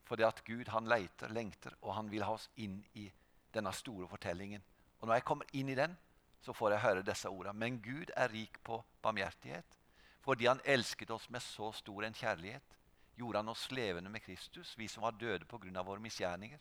For 0.06 0.16
det 0.16 0.28
at 0.28 0.44
Gud 0.46 0.70
han 0.70 0.86
leiter, 0.86 1.32
lengter, 1.34 1.74
og 1.82 1.96
han 1.96 2.10
vil 2.10 2.22
ha 2.22 2.36
oss 2.38 2.46
inn 2.62 2.78
i 2.94 3.08
denne 3.52 3.72
store 3.74 4.06
fortellingen. 4.08 4.62
Og 5.00 5.08
Når 5.08 5.14
jeg 5.18 5.24
kommer 5.24 5.50
inn 5.52 5.68
i 5.68 5.74
den, 5.74 5.96
så 6.40 6.54
får 6.54 6.70
jeg 6.70 6.84
høre 6.84 7.02
disse 7.02 7.28
ordene. 7.28 7.58
Men 7.58 7.82
Gud 7.82 8.14
er 8.16 8.30
rik 8.30 8.62
på 8.62 8.78
barmhjertighet. 9.02 9.78
Fordi 10.22 10.46
han 10.46 10.62
elsket 10.64 11.10
oss 11.10 11.28
med 11.30 11.42
så 11.42 11.72
stor 11.72 12.04
en 12.04 12.14
kjærlighet, 12.14 12.76
gjorde 13.16 13.38
han 13.42 13.48
oss 13.48 13.70
levende 13.70 14.10
med 14.10 14.22
Kristus, 14.22 14.78
vi 14.78 14.88
som 14.88 15.02
var 15.02 15.18
døde 15.18 15.44
pga. 15.44 15.82
våre 15.82 16.00
misgjerninger. 16.00 16.58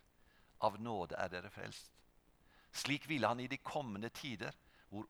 Av 0.62 0.82
nåde 0.82 1.16
er 1.16 1.30
dere 1.30 1.50
frelst. 1.50 1.95
Slik 2.76 3.08
ville 3.10 3.28
han 3.28 3.40
i 3.40 3.48
de 3.48 3.58
kommende 3.58 4.10
tider 4.10 4.56
hvor, 4.90 5.08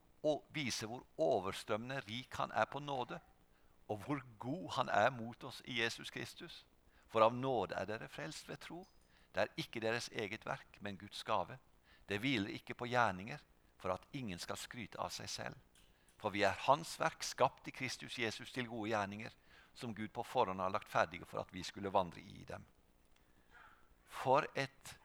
vise 0.53 0.85
hvor 0.85 1.05
overstrømmende 1.17 1.99
rik 2.05 2.35
han 2.37 2.51
er 2.53 2.65
på 2.65 2.79
nåde, 2.79 3.19
og 3.87 3.97
hvor 4.05 4.21
god 4.39 4.71
han 4.77 4.89
er 4.89 5.09
mot 5.09 5.43
oss 5.43 5.61
i 5.65 5.81
Jesus 5.81 6.09
Kristus. 6.09 6.65
For 7.09 7.25
av 7.25 7.33
nåde 7.33 7.77
er 7.77 7.85
dere 7.89 8.09
frelst 8.09 8.49
ved 8.49 8.61
tro. 8.61 8.83
Det 9.33 9.43
er 9.43 9.61
ikke 9.61 9.81
deres 9.83 10.09
eget 10.13 10.45
verk, 10.45 10.77
men 10.81 10.97
Guds 10.97 11.23
gave. 11.23 11.57
Det 12.09 12.19
hviler 12.19 12.53
ikke 12.53 12.73
på 12.73 12.85
gjerninger, 12.89 13.37
for 13.77 13.93
at 13.93 14.05
ingen 14.13 14.39
skal 14.39 14.57
skryte 14.57 14.99
av 15.01 15.11
seg 15.13 15.29
selv. 15.29 15.57
For 16.17 16.33
vi 16.33 16.45
er 16.47 16.57
Hans 16.65 16.95
verk, 16.99 17.23
skapt 17.23 17.67
i 17.67 17.73
Kristus 17.75 18.17
Jesus 18.19 18.51
til 18.51 18.69
gode 18.69 18.89
gjerninger, 18.89 19.33
som 19.73 19.93
Gud 19.95 20.09
på 20.13 20.23
forhånd 20.23 20.61
har 20.61 20.71
lagt 20.73 20.89
ferdige 20.89 21.25
for 21.25 21.41
at 21.41 21.53
vi 21.53 21.63
skulle 21.63 21.93
vandre 21.93 22.21
i 22.21 22.45
dem. 22.47 22.65
For 24.23 24.47
et 24.55 24.95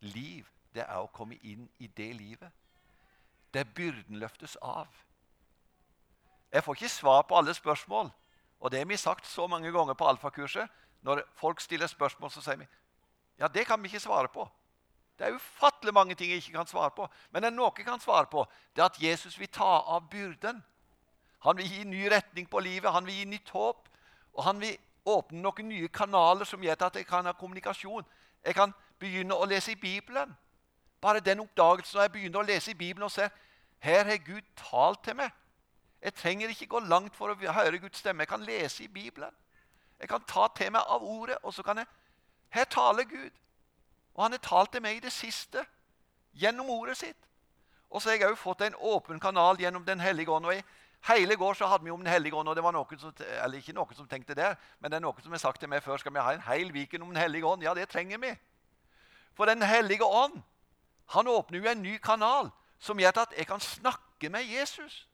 liv 0.00 0.48
det 0.76 0.84
er 0.84 1.00
å 1.00 1.10
komme 1.12 1.38
inn 1.42 1.66
i 1.78 1.88
det 1.88 2.12
livet. 2.16 2.52
Der 3.54 3.64
byrden 3.64 4.20
løftes 4.20 4.56
av. 4.62 4.88
Jeg 6.52 6.64
får 6.64 6.78
ikke 6.78 6.92
svar 6.92 7.22
på 7.28 7.38
alle 7.38 7.54
spørsmål. 7.54 8.10
Og 8.60 8.70
det 8.70 8.78
har 8.78 8.88
vi 8.88 8.96
sagt 8.96 9.26
så 9.26 9.46
mange 9.46 9.72
ganger 9.72 9.94
på 9.94 10.08
alfakurset. 10.08 10.68
Når 11.02 11.22
folk 11.34 11.60
stiller 11.60 11.86
spørsmål, 11.86 12.30
så 12.30 12.40
sier 12.40 12.60
vi 12.60 12.68
ja, 13.36 13.48
det 13.52 13.66
kan 13.68 13.82
vi 13.82 13.90
ikke 13.90 14.00
svare 14.00 14.28
på. 14.32 14.46
Det 15.18 15.26
er 15.26 15.34
ufattelig 15.36 15.92
mange 15.94 16.14
ting 16.14 16.30
jeg 16.30 16.36
ikke 16.36 16.56
kan 16.56 16.68
svare 16.68 16.90
på. 16.96 17.08
Men 17.30 17.42
det 17.42 17.50
er 17.50 17.56
noe 17.56 17.72
jeg 17.76 17.84
kan 17.84 18.00
svare 18.00 18.26
på. 18.32 18.46
Det 18.72 18.82
er 18.82 18.88
at 18.88 19.02
Jesus 19.02 19.38
vil 19.38 19.48
ta 19.52 19.82
av 19.84 20.08
byrden. 20.10 20.62
Han 21.44 21.56
vil 21.56 21.68
gi 21.68 21.84
ny 21.84 22.08
retning 22.10 22.48
på 22.50 22.60
livet, 22.64 22.92
han 22.92 23.06
vil 23.06 23.14
gi 23.14 23.24
nytt 23.24 23.52
håp. 23.52 23.88
Og 24.32 24.44
han 24.44 24.60
vil 24.60 24.76
åpne 25.04 25.40
noen 25.40 25.68
nye 25.68 25.88
kanaler 25.88 26.48
som 26.48 26.62
gjør 26.64 26.88
at 26.88 26.96
jeg 26.96 27.06
kan 27.06 27.28
ha 27.28 27.32
kommunikasjon. 27.32 28.04
Jeg 28.44 28.54
kan 28.54 28.72
begynne 28.98 29.36
å 29.36 29.46
lese 29.48 29.72
i 29.72 29.80
Bibelen. 29.80 30.32
Bare 31.00 31.20
den 31.20 31.40
oppdagelsen 31.40 31.96
når 31.96 32.02
jeg 32.02 32.12
begynner 32.12 32.40
å 32.40 32.46
lese 32.46 32.70
i 32.70 32.78
Bibelen 32.78 33.06
og 33.06 33.12
ser 33.12 33.28
her 33.78 34.04
har 34.04 34.16
Gud 34.24 34.42
talt 34.56 35.02
til 35.04 35.16
meg. 35.16 35.30
Jeg 36.02 36.14
trenger 36.14 36.48
ikke 36.48 36.66
gå 36.66 36.80
langt 36.80 37.16
for 37.16 37.32
å 37.32 37.52
høre 37.52 37.78
Guds 37.78 37.98
stemme. 37.98 38.24
Jeg 38.24 38.28
kan 38.28 38.44
lese 38.44 38.84
i 38.84 38.88
Bibelen. 38.88 39.34
Jeg 40.00 40.08
kan 40.08 40.24
ta 40.28 40.48
til 40.56 40.72
meg 40.72 40.82
av 40.88 41.04
ordet, 41.04 41.38
og 41.42 41.54
så 41.54 41.62
kan 41.62 41.78
jeg 41.78 41.86
Her 42.48 42.64
taler 42.64 43.04
Gud. 43.04 43.30
Og 44.14 44.22
han 44.22 44.32
har 44.32 44.38
talt 44.38 44.72
til 44.72 44.82
meg 44.82 44.96
i 44.96 45.00
det 45.00 45.12
siste 45.12 45.64
gjennom 46.32 46.70
ordet 46.70 46.96
sitt. 46.96 47.16
Og 47.90 48.02
så 48.02 48.10
har 48.10 48.16
jeg 48.16 48.30
òg 48.30 48.38
fått 48.38 48.62
en 48.62 48.74
åpen 48.74 49.20
kanal 49.20 49.58
gjennom 49.60 49.84
Den 49.84 50.00
hellige 50.00 50.30
ånd. 50.30 50.46
og 50.46 50.54
i 50.54 50.62
Hele 51.06 51.36
går 51.36 51.54
så 51.54 51.66
hadde 51.66 51.84
vi 51.84 51.90
om 51.90 52.00
Den 52.00 52.12
hellige 52.12 52.34
ånd, 52.34 52.48
og 52.48 52.56
det 52.56 52.64
var 52.64 52.72
noen 52.72 52.98
som, 52.98 53.12
eller 53.44 53.58
ikke 53.58 53.72
noen 53.72 53.94
som 53.94 54.08
tenkte 54.08 54.34
det, 54.34 54.56
men 54.80 54.90
det 54.90 54.96
er 54.96 55.04
noen 55.04 55.22
som 55.22 55.32
har 55.32 55.38
sagt 55.38 55.60
til 55.60 55.68
meg 55.68 55.82
før 55.82 55.96
skal 55.96 56.12
vi 56.12 56.18
ha 56.22 56.32
en 56.32 56.40
hel 56.40 56.72
Viken 56.72 57.02
om 57.02 57.08
Den 57.08 57.22
hellige 57.22 57.46
ånd. 57.46 57.62
Ja, 57.62 57.74
det 57.74 57.88
trenger 57.88 58.18
vi. 58.18 58.32
For 59.34 59.46
Den 59.46 59.62
hellige 59.62 60.04
ånd 60.04 60.42
han 61.06 61.28
åpner 61.28 61.58
jo 61.58 61.70
en 61.70 61.82
ny 61.82 61.98
kanal 61.98 62.50
som 62.78 62.98
gjør 62.98 63.22
at 63.22 63.34
jeg 63.36 63.46
kan 63.46 63.60
snakke 63.60 64.28
med 64.28 64.44
Jesus. 64.44 65.08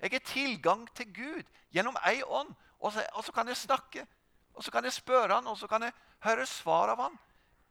Jeg 0.00 0.10
har 0.12 0.18
tilgang 0.18 0.88
til 0.94 1.14
Gud 1.14 1.42
gjennom 1.72 1.96
ei 2.06 2.22
ånd, 2.22 2.54
og 2.80 2.92
så, 2.92 3.06
og 3.12 3.24
så 3.24 3.32
kan 3.32 3.48
jeg 3.48 3.56
snakke. 3.56 4.06
Og 4.54 4.64
så 4.64 4.70
kan 4.70 4.84
jeg 4.84 4.92
spørre 4.92 5.34
han, 5.34 5.46
og 5.46 5.58
så 5.58 5.66
kan 5.66 5.82
jeg 5.82 5.92
høre 6.24 6.46
svar 6.46 6.88
av 6.88 7.02
han. 7.02 7.18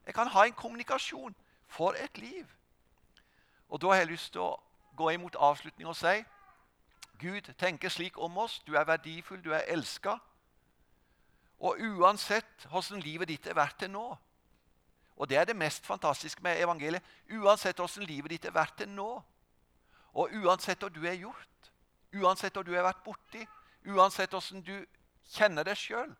Jeg 0.06 0.13
kan 0.13 0.28
ha 0.28 0.45
en 0.45 0.54
kommunikasjon. 0.54 1.36
For 1.67 1.91
et 1.91 2.17
liv! 2.17 2.45
Og 3.69 3.82
Da 3.82 3.88
har 3.88 3.95
jeg 3.95 4.08
lyst 4.08 4.32
til 4.32 4.41
å 4.41 4.60
gå 4.97 5.10
imot 5.10 5.36
avslutning 5.39 5.88
og 5.89 5.95
si 5.97 6.19
Gud 7.19 7.47
tenker 7.58 7.89
slik 7.89 8.17
om 8.21 8.38
oss. 8.38 8.60
Du 8.67 8.76
er 8.76 8.86
verdifull, 8.86 9.41
du 9.43 9.54
er 9.54 9.65
elska. 9.67 10.17
Og 11.60 11.80
uansett 11.80 12.67
hvordan 12.69 13.02
livet 13.02 13.28
ditt 13.28 13.47
er 13.47 13.58
vært 13.58 13.80
til 13.80 13.89
nå 13.89 14.17
Og 15.15 15.30
det 15.30 15.38
er 15.38 15.45
det 15.45 15.56
mest 15.56 15.86
fantastiske 15.86 16.43
med 16.43 16.62
evangeliet. 16.62 17.04
Uansett 17.32 17.78
hvordan 17.78 18.08
livet 18.10 18.34
ditt 18.34 18.45
er 18.49 18.56
vært 18.56 18.78
til 18.78 18.89
nå, 18.89 19.10
og 20.13 20.34
uansett 20.43 20.82
hva 20.82 20.89
du 20.93 21.02
har 21.06 21.17
gjort, 21.17 21.69
uansett 22.13 22.56
hva 22.56 22.63
du 22.65 22.73
har 22.73 22.86
vært 22.86 23.04
borti, 23.06 23.45
uansett 23.89 24.34
hvordan 24.34 24.62
du 24.65 24.76
kjenner 25.34 25.65
deg 25.65 25.78
sjøl, 25.78 26.12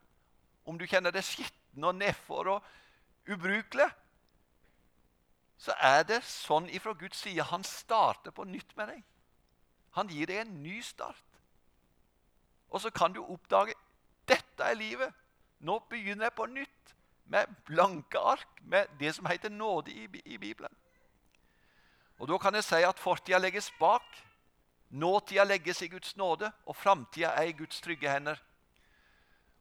om 0.66 0.78
du 0.80 0.86
kjenner 0.88 1.14
deg 1.14 1.26
skitten 1.26 1.84
og 1.84 1.98
nedfor 1.98 2.50
og 2.56 2.72
ubrukelig, 3.30 3.90
så 5.58 5.76
er 5.80 6.04
det 6.08 6.24
sånn 6.28 6.68
ifra 6.74 6.94
Guds 6.98 7.22
side 7.24 7.46
han 7.48 7.64
starter 7.64 8.34
på 8.36 8.46
nytt 8.50 8.74
med 8.76 8.90
deg. 8.92 9.04
Han 9.96 10.10
gir 10.10 10.28
deg 10.28 10.42
en 10.42 10.58
ny 10.64 10.82
start. 10.84 11.40
Og 12.74 12.82
så 12.82 12.90
kan 12.90 13.14
du 13.14 13.22
oppdage 13.22 13.76
dette 14.28 14.66
er 14.66 14.76
livet. 14.76 15.14
Nå 15.64 15.78
begynner 15.90 16.28
jeg 16.28 16.36
på 16.36 16.48
nytt 16.50 16.96
med 17.26 17.56
blanke 17.66 18.20
ark, 18.20 18.62
med 18.62 18.88
det 19.00 19.16
som 19.16 19.26
heter 19.26 19.50
nåde 19.50 19.92
i, 19.92 20.08
i 20.26 20.38
Bibelen. 20.38 20.76
Og 22.20 22.28
Da 22.28 22.38
kan 22.38 22.56
jeg 22.56 22.64
si 22.64 22.84
at 22.84 23.00
fortida 23.00 23.38
legges 23.38 23.72
bak, 23.80 24.04
nåtida 24.90 25.44
legges 25.44 25.82
i 25.82 25.88
Guds 25.88 26.18
nåde, 26.18 26.52
og 26.66 26.76
framtida 26.76 27.34
er 27.36 27.44
i 27.44 27.52
Guds 27.52 27.82
trygge 27.82 28.12
hender. 28.12 28.42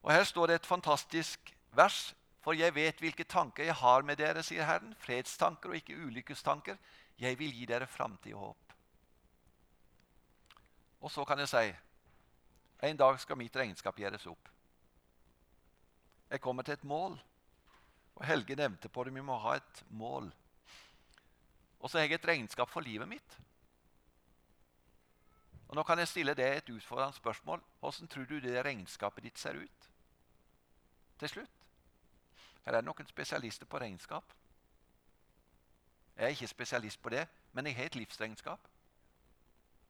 Og 0.03 0.11
Her 0.11 0.23
står 0.23 0.47
det 0.47 0.55
et 0.55 0.65
fantastisk 0.65 1.55
vers. 1.71 2.15
For 2.43 2.53
jeg 2.53 2.75
vet 2.75 2.99
hvilke 2.99 3.23
tanker 3.23 3.63
jeg 3.63 3.75
har 3.79 4.01
med 4.03 4.17
dere, 4.19 4.43
sier 4.43 4.65
Herren. 4.67 4.95
Fredstanker 4.99 5.69
og 5.69 5.75
ikke 5.75 5.95
ulykkestanker. 5.95 6.75
Jeg 7.19 7.39
vil 7.39 7.53
gi 7.55 7.65
dere 7.65 7.87
framtid 7.87 8.33
og 8.33 8.39
håp. 8.39 8.73
Og 11.01 11.11
så 11.11 11.23
kan 11.25 11.39
jeg 11.39 11.51
si 11.51 11.73
en 12.83 12.97
dag 12.99 13.19
skal 13.19 13.39
mitt 13.39 13.55
regnskap 13.55 13.95
gjøres 13.99 14.25
opp. 14.27 14.49
Jeg 16.29 16.41
kommer 16.41 16.63
til 16.63 16.73
et 16.73 16.83
mål. 16.83 17.15
Og 18.15 18.25
Helge 18.25 18.55
nevnte 18.55 18.89
på 18.89 19.03
det, 19.03 19.13
vi 19.13 19.21
må 19.25 19.37
ha 19.41 19.55
et 19.57 19.83
mål. 19.89 20.29
Og 21.79 21.89
så 21.89 21.97
har 21.97 22.05
jeg 22.05 22.19
et 22.19 22.27
regnskap 22.27 22.69
for 22.69 22.85
livet 22.85 23.09
mitt. 23.09 23.39
Og 25.67 25.75
Nå 25.75 25.83
kan 25.83 25.99
jeg 25.99 26.07
stille 26.07 26.35
deg 26.37 26.59
et 26.59 26.69
utfordrende 26.69 27.17
spørsmål. 27.17 27.61
Hvordan 27.79 28.07
tror 28.07 28.25
du 28.29 28.39
det 28.39 28.65
regnskapet 28.65 29.23
ditt 29.23 29.39
ser 29.39 29.57
ut 29.57 29.89
til 31.19 31.29
slutt? 31.29 31.59
Her 32.63 32.77
er 32.77 32.81
det 32.81 32.87
noen 32.87 33.09
spesialister 33.09 33.67
på 33.67 33.81
regnskap. 33.81 34.35
Jeg 36.15 36.25
er 36.25 36.35
ikke 36.35 36.47
spesialist 36.47 37.01
på 37.01 37.09
det, 37.09 37.25
men 37.51 37.65
jeg 37.65 37.75
har 37.75 37.89
et 37.89 37.95
livsregnskap. 37.95 38.67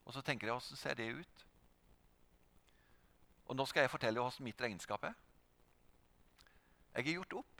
Og 0.04 0.14
så 0.14 0.22
tenker 0.24 0.48
jeg 0.48 0.56
hvordan 0.56 0.80
ser 0.80 0.94
det 0.94 1.12
ut? 1.14 1.46
Og 3.46 3.56
nå 3.56 3.66
skal 3.68 3.84
jeg 3.84 3.92
fortelle 3.92 4.20
hvordan 4.20 4.44
mitt 4.44 4.60
regnskap 4.60 5.04
er. 5.04 5.14
Jeg 6.94 7.04
har 7.04 7.12
gjort 7.12 7.38
opp 7.42 7.53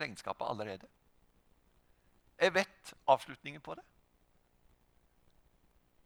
regnskapet 0.00 0.46
allerede. 0.46 0.88
Jeg 2.38 2.54
vet 2.54 2.94
avslutningen 3.06 3.60
på 3.60 3.74
det. 3.74 3.84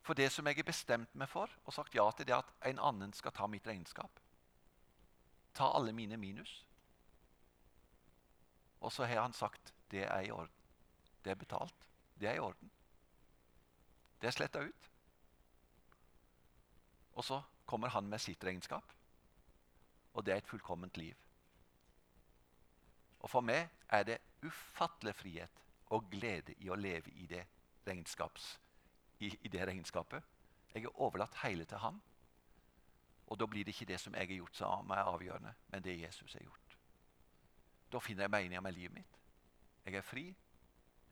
For 0.02 0.14
det 0.14 0.32
som 0.32 0.46
jeg 0.46 0.56
har 0.56 0.66
bestemt 0.66 1.14
meg 1.14 1.28
for 1.30 1.50
og 1.64 1.74
sagt 1.74 1.94
ja 1.94 2.08
til, 2.10 2.26
det 2.26 2.34
er 2.34 2.42
at 2.42 2.68
en 2.70 2.80
annen 2.82 3.12
skal 3.12 3.32
ta 3.32 3.46
mitt 3.46 3.66
regnskap. 3.66 4.20
Ta 5.54 5.70
alle 5.76 5.92
mine 5.92 6.16
minus. 6.16 6.66
Og 8.80 8.92
så 8.92 9.04
har 9.04 9.22
han 9.22 9.32
sagt 9.32 9.74
det 9.90 10.04
er 10.04 10.20
i 10.20 10.30
orden. 10.30 10.54
Det 11.24 11.30
er 11.30 11.34
betalt. 11.34 11.86
Det 12.20 12.28
er 12.28 12.34
i 12.34 12.42
orden. 12.42 12.70
Det 14.20 14.26
er 14.26 14.34
sletta 14.34 14.60
ut. 14.60 14.90
Og 17.14 17.24
så 17.24 17.42
kommer 17.66 17.88
han 17.88 18.08
med 18.08 18.18
sitt 18.18 18.44
regnskap. 18.44 18.92
Og 20.14 20.26
det 20.26 20.32
er 20.32 20.36
et 20.42 20.48
fullkomment 20.48 20.96
liv. 20.96 21.14
Og 23.22 23.30
for 23.30 23.44
meg 23.46 23.68
er 23.88 24.06
det 24.06 24.18
ufattelig 24.42 25.14
frihet 25.14 25.62
og 25.94 26.08
glede 26.10 26.54
i 26.58 26.70
å 26.70 26.78
leve 26.78 27.12
i 27.14 27.26
det, 27.30 27.44
i, 29.18 29.28
i 29.28 29.48
det 29.48 29.66
regnskapet. 29.68 30.22
Jeg 30.74 30.84
er 30.84 31.00
overlatt 31.00 31.36
hele 31.42 31.64
til 31.68 31.78
Han. 31.78 32.00
Og 33.26 33.38
da 33.38 33.46
blir 33.46 33.64
det 33.64 33.74
ikke 33.74 33.88
det 33.92 34.00
som 34.00 34.14
jeg 34.14 34.26
har 34.26 34.34
gjort, 34.36 34.56
som 34.56 34.90
er 34.90 35.08
avgjørende, 35.08 35.54
men 35.68 35.82
det 35.84 36.00
Jesus 36.00 36.32
har 36.32 36.42
gjort. 36.42 36.76
Da 37.92 38.00
finner 38.00 38.24
jeg 38.24 38.30
meninga 38.30 38.60
med 38.60 38.72
livet 38.72 38.96
mitt. 38.96 39.18
Jeg 39.84 39.94
er 39.94 40.04
fri, 40.04 40.24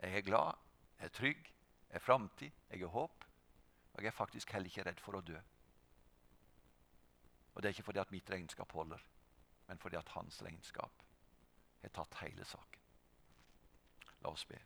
jeg 0.01 0.17
er 0.17 0.25
glad, 0.25 0.59
jeg 0.99 1.05
er 1.05 1.15
trygg, 1.17 1.53
jeg 1.89 1.97
er 1.97 2.05
framtid, 2.05 2.51
jeg 2.71 2.83
er 2.83 2.93
håp. 2.93 3.25
Og 3.93 4.03
jeg 4.03 4.07
er 4.07 4.17
faktisk 4.17 4.53
heller 4.53 4.71
ikke 4.71 4.85
redd 4.87 5.01
for 5.03 5.19
å 5.19 5.23
dø. 5.25 5.39
Og 7.55 7.63
det 7.63 7.69
er 7.69 7.75
ikke 7.75 7.89
fordi 7.89 8.03
at 8.03 8.13
mitt 8.15 8.31
regnskap 8.31 8.73
holder, 8.73 9.01
men 9.69 9.79
fordi 9.79 9.97
at 9.99 10.13
hans 10.15 10.43
regnskap 10.43 11.03
har 11.83 11.95
tatt 11.95 12.19
hele 12.23 12.45
saken. 12.45 12.81
La 14.21 14.33
oss 14.33 14.45
be. 14.49 14.59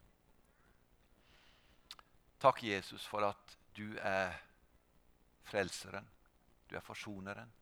Takk, 2.39 2.63
Jesus, 2.63 3.07
for 3.07 3.25
at 3.25 3.57
du 3.75 3.97
er 4.03 4.35
frelseren. 5.49 6.09
Du 6.69 6.77
er 6.77 6.85
forsoneren. 6.85 7.53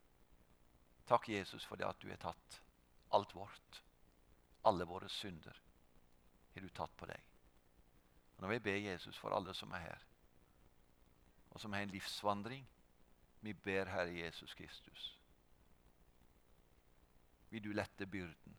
Takk, 1.06 1.28
Jesus, 1.28 1.64
for 1.64 1.76
det 1.76 1.86
at 1.86 2.00
du 2.00 2.08
har 2.10 2.20
tatt 2.22 2.60
alt 3.12 3.34
vårt, 3.34 3.82
alle 4.62 4.86
våre 4.88 5.08
synder, 5.08 5.58
har 6.54 6.64
du 6.64 6.68
tatt 6.72 6.94
på 6.96 7.08
deg. 7.10 7.20
Og 8.38 8.48
vil 8.48 8.56
jeg 8.56 8.64
be 8.64 8.76
Jesus 8.80 9.18
for 9.20 9.34
alle 9.36 9.54
som 9.54 9.70
er 9.76 9.84
her, 9.84 10.06
og 11.52 11.60
som 11.60 11.74
har 11.76 11.84
en 11.84 11.92
livsvandring, 11.92 12.64
vi 13.42 13.52
ber 13.52 13.90
Herre 13.90 14.14
Jesus 14.14 14.54
Kristus. 14.54 15.18
Vil 17.50 17.62
du 17.64 17.72
lette 17.76 18.06
byrden? 18.06 18.56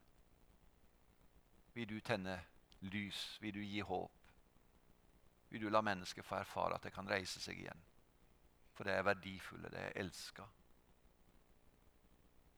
Vil 1.74 1.90
du 1.90 2.00
tenne 2.00 2.38
lys? 2.82 3.38
Vil 3.42 3.54
du 3.54 3.62
gi 3.62 3.80
håp? 3.80 4.12
Vil 5.50 5.62
du 5.62 5.70
la 5.70 5.82
mennesket 5.82 6.26
få 6.26 6.36
erfare 6.36 6.76
at 6.76 6.84
det 6.84 6.94
kan 6.94 7.10
reise 7.10 7.42
seg 7.42 7.60
igjen? 7.60 7.82
For 8.74 8.84
det 8.84 8.94
er 8.94 9.06
verdifulle, 9.06 9.70
det 9.70 9.80
er 9.80 9.98
elska. 10.02 10.46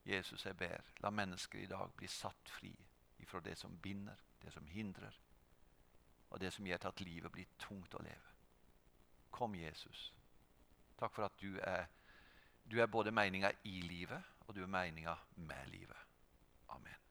Jesus, 0.06 0.45
jeg 0.45 0.58
ber, 0.58 0.84
la 1.01 1.10
mennesker 1.10 1.60
i 1.60 1.67
dag 1.67 1.91
bli 1.97 2.08
satt 2.08 2.49
fri 2.49 2.71
ifra 3.19 3.39
det 3.39 3.58
som 3.58 3.78
binder, 3.82 4.15
det 4.41 4.54
som 4.54 4.67
hindrer, 4.67 5.19
og 6.30 6.39
det 6.39 6.54
som 6.54 6.67
gjør 6.67 6.88
at 6.88 7.01
livet 7.01 7.32
blir 7.32 7.56
tungt 7.60 7.95
å 7.95 8.04
leve. 8.04 8.34
Kom, 9.32 9.56
Jesus. 9.56 10.13
Takk 10.99 11.13
for 11.15 11.28
at 11.28 11.39
du 11.41 11.58
er, 11.60 11.88
du 12.63 12.80
er 12.82 12.91
både 12.91 13.12
meninga 13.12 13.51
i 13.63 13.82
livet, 13.82 14.21
og 14.47 14.56
du 14.56 14.63
er 14.63 14.71
meninga 14.71 15.17
med 15.36 15.67
livet. 15.73 15.97
Amen. 16.69 17.05